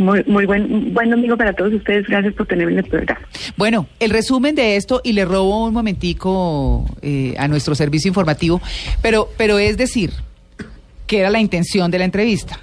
Muy, 0.00 0.24
muy 0.26 0.46
buen, 0.46 0.94
buen 0.94 1.10
domingo 1.10 1.36
para 1.36 1.52
todos 1.52 1.74
ustedes. 1.74 2.06
Gracias 2.06 2.32
por 2.32 2.46
tenerme 2.46 2.72
en 2.72 2.78
el 2.78 2.84
programa. 2.86 3.20
Bueno, 3.56 3.86
el 3.98 4.10
resumen 4.10 4.54
de 4.54 4.76
esto, 4.76 5.02
y 5.04 5.12
le 5.12 5.26
robo 5.26 5.66
un 5.66 5.74
momentico 5.74 6.86
eh, 7.02 7.34
a 7.36 7.48
nuestro 7.48 7.74
servicio 7.74 8.08
informativo, 8.08 8.62
pero, 9.02 9.28
pero 9.36 9.58
es 9.58 9.76
decir, 9.76 10.12
que 11.06 11.18
era 11.18 11.28
la 11.28 11.38
intención 11.38 11.90
de 11.90 11.98
la 11.98 12.06
entrevista. 12.06 12.60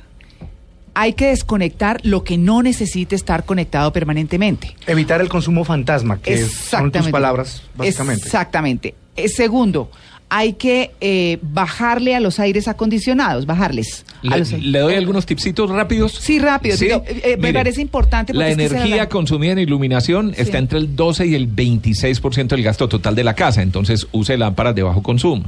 Hay 0.96 1.14
que 1.14 1.28
desconectar 1.28 2.00
lo 2.04 2.24
que 2.24 2.40
no 2.40 2.64
necesite 2.64 3.16
estar 3.16 3.46
conectado 3.46 3.94
permanentemente. 3.94 4.76
Evitar 4.88 5.22
el 5.22 5.30
consumo 5.30 5.64
fantasma, 5.64 6.20
que 6.20 6.44
son 6.44 6.92
tus 6.92 7.10
palabras, 7.10 7.62
básicamente. 7.76 8.26
Exactamente. 8.26 8.96
Eh, 9.16 9.30
segundo, 9.30 9.92
hay 10.30 10.54
que 10.54 10.92
eh, 11.00 11.38
bajarle 11.42 12.16
a 12.16 12.20
los 12.20 12.40
aires 12.40 12.68
acondicionados, 12.68 13.46
bajarles. 13.46 14.06
Le, 14.24 14.80
doy 14.80 14.96
algunos 14.96 15.26
tipsitos 15.26 15.70
rápidos. 15.70 16.14
Sí, 16.14 16.40
rápido. 16.40 16.76
eh, 16.82 17.22
eh, 17.24 17.38
me 17.38 17.54
parece 17.54 17.82
importante 17.82 18.34
La 18.34 18.50
energía 18.50 18.96
la- 18.98 19.10
consumida 19.10 19.54
en 19.54 19.60
iluminación 19.60 20.34
Sí. 20.36 20.42
está 20.42 20.58
entre 20.58 20.80
el 20.80 20.96
12 20.96 21.28
y 21.28 21.36
el 21.36 21.48
26% 21.48 22.48
del 22.56 22.64
gasto 22.64 22.90
total 22.90 23.16
de 23.16 23.24
la 23.24 23.36
casa. 23.36 23.62
Entonces, 23.62 24.08
use 24.12 24.38
lámparas 24.38 24.76
de 24.76 24.84
bajo 24.84 25.02
consumo. 25.02 25.46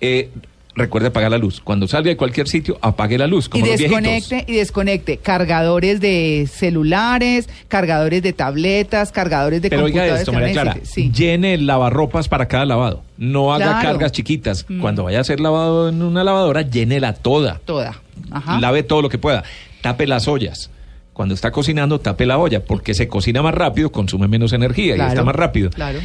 Eh, 0.00 0.30
recuerde 0.74 1.08
apagar 1.08 1.30
la 1.30 1.38
luz. 1.38 1.60
Cuando 1.62 1.86
salga 1.86 2.08
de 2.10 2.16
cualquier 2.16 2.48
sitio, 2.48 2.78
apague 2.80 3.16
la 3.18 3.26
luz, 3.26 3.46
y 3.46 3.48
como 3.50 3.66
los 3.66 3.78
viejitos. 3.78 4.02
desconecte 4.02 4.52
y 4.52 4.56
desconecte 4.56 5.16
cargadores 5.18 6.00
de 6.00 6.48
celulares, 6.50 7.48
cargadores 7.68 8.22
de 8.22 8.32
tabletas, 8.32 9.12
cargadores 9.12 9.62
de 9.62 9.70
Pero 9.70 9.84
oiga 9.84 10.02
computadores. 10.02 10.20
esto, 10.20 10.32
María 10.32 10.52
Clara. 10.52 10.76
Sí. 10.82 11.10
llene 11.12 11.56
lavarropas 11.58 12.28
para 12.28 12.46
cada 12.48 12.64
lavado. 12.64 13.02
No 13.16 13.54
haga 13.54 13.66
Claro. 13.80 13.88
cargas 13.88 14.12
chiquitas. 14.12 14.66
Mm. 14.68 14.80
Cuando 14.80 15.04
vaya 15.04 15.20
a 15.20 15.24
ser 15.24 15.40
lavado 15.40 15.88
en 15.88 16.02
una 16.02 16.24
lavadora, 16.24 16.62
llénela 16.62 17.12
toda. 17.14 17.60
Toda. 17.64 18.00
Ajá. 18.30 18.58
Lave 18.60 18.82
todo 18.82 19.02
lo 19.02 19.08
que 19.08 19.18
pueda. 19.18 19.44
Tape 19.80 20.06
las 20.06 20.26
ollas. 20.28 20.70
Cuando 21.12 21.34
está 21.34 21.52
cocinando, 21.52 22.00
tape 22.00 22.26
la 22.26 22.38
olla, 22.38 22.64
porque 22.64 22.92
se 22.94 23.06
cocina 23.06 23.40
más 23.40 23.54
rápido, 23.54 23.92
consume 23.92 24.26
menos 24.26 24.52
energía 24.52 24.96
y 24.96 25.00
está 25.00 25.22
más 25.22 25.36
rápido. 25.36 25.70
Claro. 25.70 26.00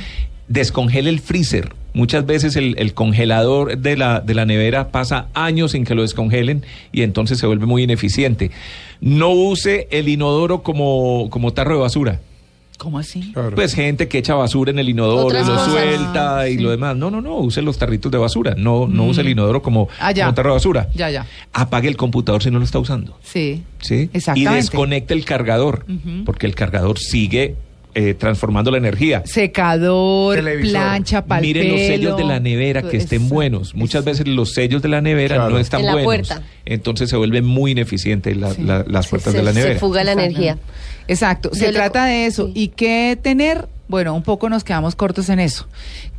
Descongele 0.50 1.10
el 1.10 1.20
freezer. 1.22 1.74
Muchas 1.94 2.26
veces 2.26 2.56
el, 2.56 2.76
el 2.78 2.94
congelador 2.94 3.78
de 3.78 3.96
la, 3.98 4.20
de 4.20 4.34
la 4.36 4.46
nevera 4.46 4.90
pasa 4.90 5.28
años 5.34 5.72
sin 5.72 5.86
que 5.86 5.96
lo 5.96 6.02
descongelen 6.04 6.64
y 6.92 7.02
entonces 7.04 7.38
se 7.40 7.48
vuelve 7.48 7.66
muy 7.66 7.84
ineficiente. 7.84 8.52
No 9.02 9.30
use 9.30 9.88
el 9.92 10.08
inodoro 10.10 10.62
como, 10.62 11.30
como 11.32 11.54
tarro 11.54 11.76
de 11.76 11.82
basura. 11.82 12.20
¿Cómo 12.78 12.98
así? 12.98 13.32
Claro. 13.34 13.56
Pues 13.56 13.74
gente 13.74 14.08
que 14.08 14.20
echa 14.20 14.36
basura 14.36 14.72
en 14.72 14.80
el 14.80 14.88
inodoro, 14.88 15.26
Otras 15.28 15.46
lo 15.48 15.56
cosas. 15.56 15.72
suelta 15.72 16.48
y 16.48 16.56
Sí. 16.56 16.64
lo 16.64 16.70
demás. 16.72 16.96
No, 16.96 17.12
no, 17.12 17.20
no, 17.22 17.36
use 17.38 17.62
los 17.62 17.78
tarritos 17.78 18.10
de 18.12 18.18
basura. 18.18 18.56
No, 18.58 18.88
no 18.88 19.04
Mm. 19.06 19.10
use 19.10 19.22
el 19.22 19.28
inodoro 19.30 19.62
como, 19.62 19.90
Ah, 20.00 20.14
como 20.14 20.34
tarro 20.34 20.52
de 20.52 20.54
basura. 20.56 20.88
Ya, 20.96 21.10
ya. 21.10 21.26
Apague 21.52 21.90
el 21.90 21.98
computador 21.98 22.42
si 22.42 22.50
no 22.52 22.58
lo 22.60 22.64
está 22.66 22.80
usando. 22.80 23.18
Sí. 23.22 23.64
¿sí? 23.82 24.10
Exactamente. 24.14 24.52
Y 24.52 24.56
desconecte 24.56 25.14
el 25.14 25.26
cargador, 25.26 25.86
porque 26.26 26.46
el 26.48 26.56
cargador 26.56 27.00
sigue 27.00 27.56
eh, 27.96 28.14
transformando 28.14 28.70
la 28.72 28.78
energía. 28.78 29.24
Secador, 29.26 30.36
Televisor. 30.36 30.70
plancha, 30.72 31.26
pal 31.26 31.42
Miren 31.42 31.70
los 31.70 31.80
sellos 31.80 32.18
de 32.18 32.24
la 32.24 32.40
nevera 32.40 32.84
que 32.84 32.98
estén 32.98 33.30
buenos. 33.30 33.74
Muchas 33.76 34.06
veces 34.06 34.28
los 34.28 34.54
sellos 34.54 34.82
de 34.82 34.90
la 34.90 35.02
nevera 35.02 35.36
Claro. 35.36 35.50
no 35.52 35.60
están 35.60 35.82
En 35.82 35.86
la 35.88 35.94
buenos. 35.94 36.06
puerta. 36.28 36.44
Entonces 36.66 37.10
se 37.10 37.18
vuelven 37.18 37.46
muy 37.46 37.72
ineficientes 37.72 38.36
la- 38.38 38.54
Sí. 38.54 38.62
la- 38.64 38.86
las 38.88 39.08
puertas 39.08 39.32
se, 39.34 39.40
de 39.40 39.44
la 39.44 39.54
se 39.54 39.60
nevera. 39.60 39.80
fuga 39.80 40.04
la 40.04 40.12
energía. 40.12 40.58
Exacto, 41.08 41.50
se 41.54 41.68
le- 41.68 41.74
trata 41.74 42.06
de 42.06 42.26
eso. 42.28 42.48
sí. 42.48 42.52
Y 42.56 42.68
que 42.70 43.18
tener 43.22 43.68
Bueno, 43.90 44.14
un 44.14 44.22
poco 44.24 44.50
nos 44.50 44.64
quedamos 44.64 44.96
cortos 44.96 45.30
en 45.30 45.40
eso. 45.40 45.68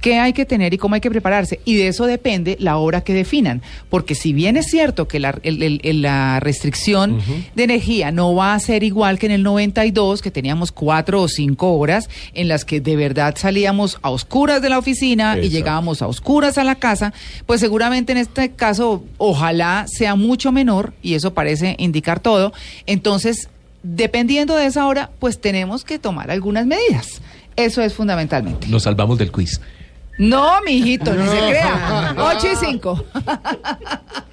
¿Qué 0.01 0.19
hay 0.19 0.33
que 0.33 0.45
tener 0.45 0.75
y 0.75 0.79
cómo 0.79 0.97
hay 0.97 1.01
que 1.01 1.09
prepararse? 1.11 1.61
Y 1.65 1.77
de 1.77 1.87
eso 1.87 2.05
depende 2.07 2.57
la 2.59 2.77
hora 2.79 3.03
que 3.03 3.15
definan. 3.15 3.63
Porque 3.89 4.17
si 4.17 4.33
bien 4.33 4.57
es 4.57 4.67
cierto 4.67 5.07
que 5.07 5.21
la, 5.21 5.39
el- 5.45 6.03
la 6.03 6.41
restricción 6.41 7.21
de 7.55 7.63
energía 7.63 8.11
no 8.11 8.35
va 8.35 8.55
a 8.55 8.59
ser 8.61 8.83
igual 8.83 9.21
que 9.21 9.27
en 9.27 9.33
el 9.33 9.45
92, 9.45 10.21
que 10.21 10.33
teníamos 10.33 10.73
cuatro 10.73 11.23
o 11.23 11.29
cinco 11.29 11.73
horas 11.79 12.11
en 12.35 12.49
las 12.49 12.65
que 12.65 12.81
de 12.81 12.97
verdad 12.97 13.37
salíamos 13.39 13.99
a 14.03 14.11
oscuras 14.11 14.61
de 14.61 14.69
la 14.69 14.79
oficina 14.79 15.37
y 15.47 15.49
llegábamos 15.51 16.03
a 16.03 16.09
oscuras 16.09 16.59
a 16.59 16.65
la 16.65 16.75
casa, 16.75 17.13
pues 17.47 17.61
seguramente 17.61 18.11
en 18.11 18.19
este 18.19 18.51
caso 18.51 19.05
ojalá 19.17 19.87
sea 19.87 20.17
mucho 20.17 20.51
menor 20.51 20.93
y 21.03 21.15
eso 21.15 21.35
parece 21.35 21.77
indicar 21.79 22.19
todo. 22.19 22.53
Entonces, 22.87 23.49
dependiendo 23.85 24.57
de 24.57 24.67
esa 24.67 24.87
hora, 24.87 25.11
pues 25.21 25.41
tenemos 25.41 25.85
que 25.85 25.99
tomar 25.99 26.31
algunas 26.31 26.67
medidas. 26.67 27.23
Eso 27.65 27.83
es 27.83 27.95
fundamentalmente. 27.95 28.67
Nos 28.69 28.85
salvamos 28.85 29.19
del 29.19 29.31
quiz. 29.31 29.61
No, 30.19 30.61
mijito, 30.63 31.13
ni 31.15 31.27
se 31.27 31.39
crea. 31.39 32.15
8 32.37 32.47
y 32.53 32.57
5. 32.57 33.05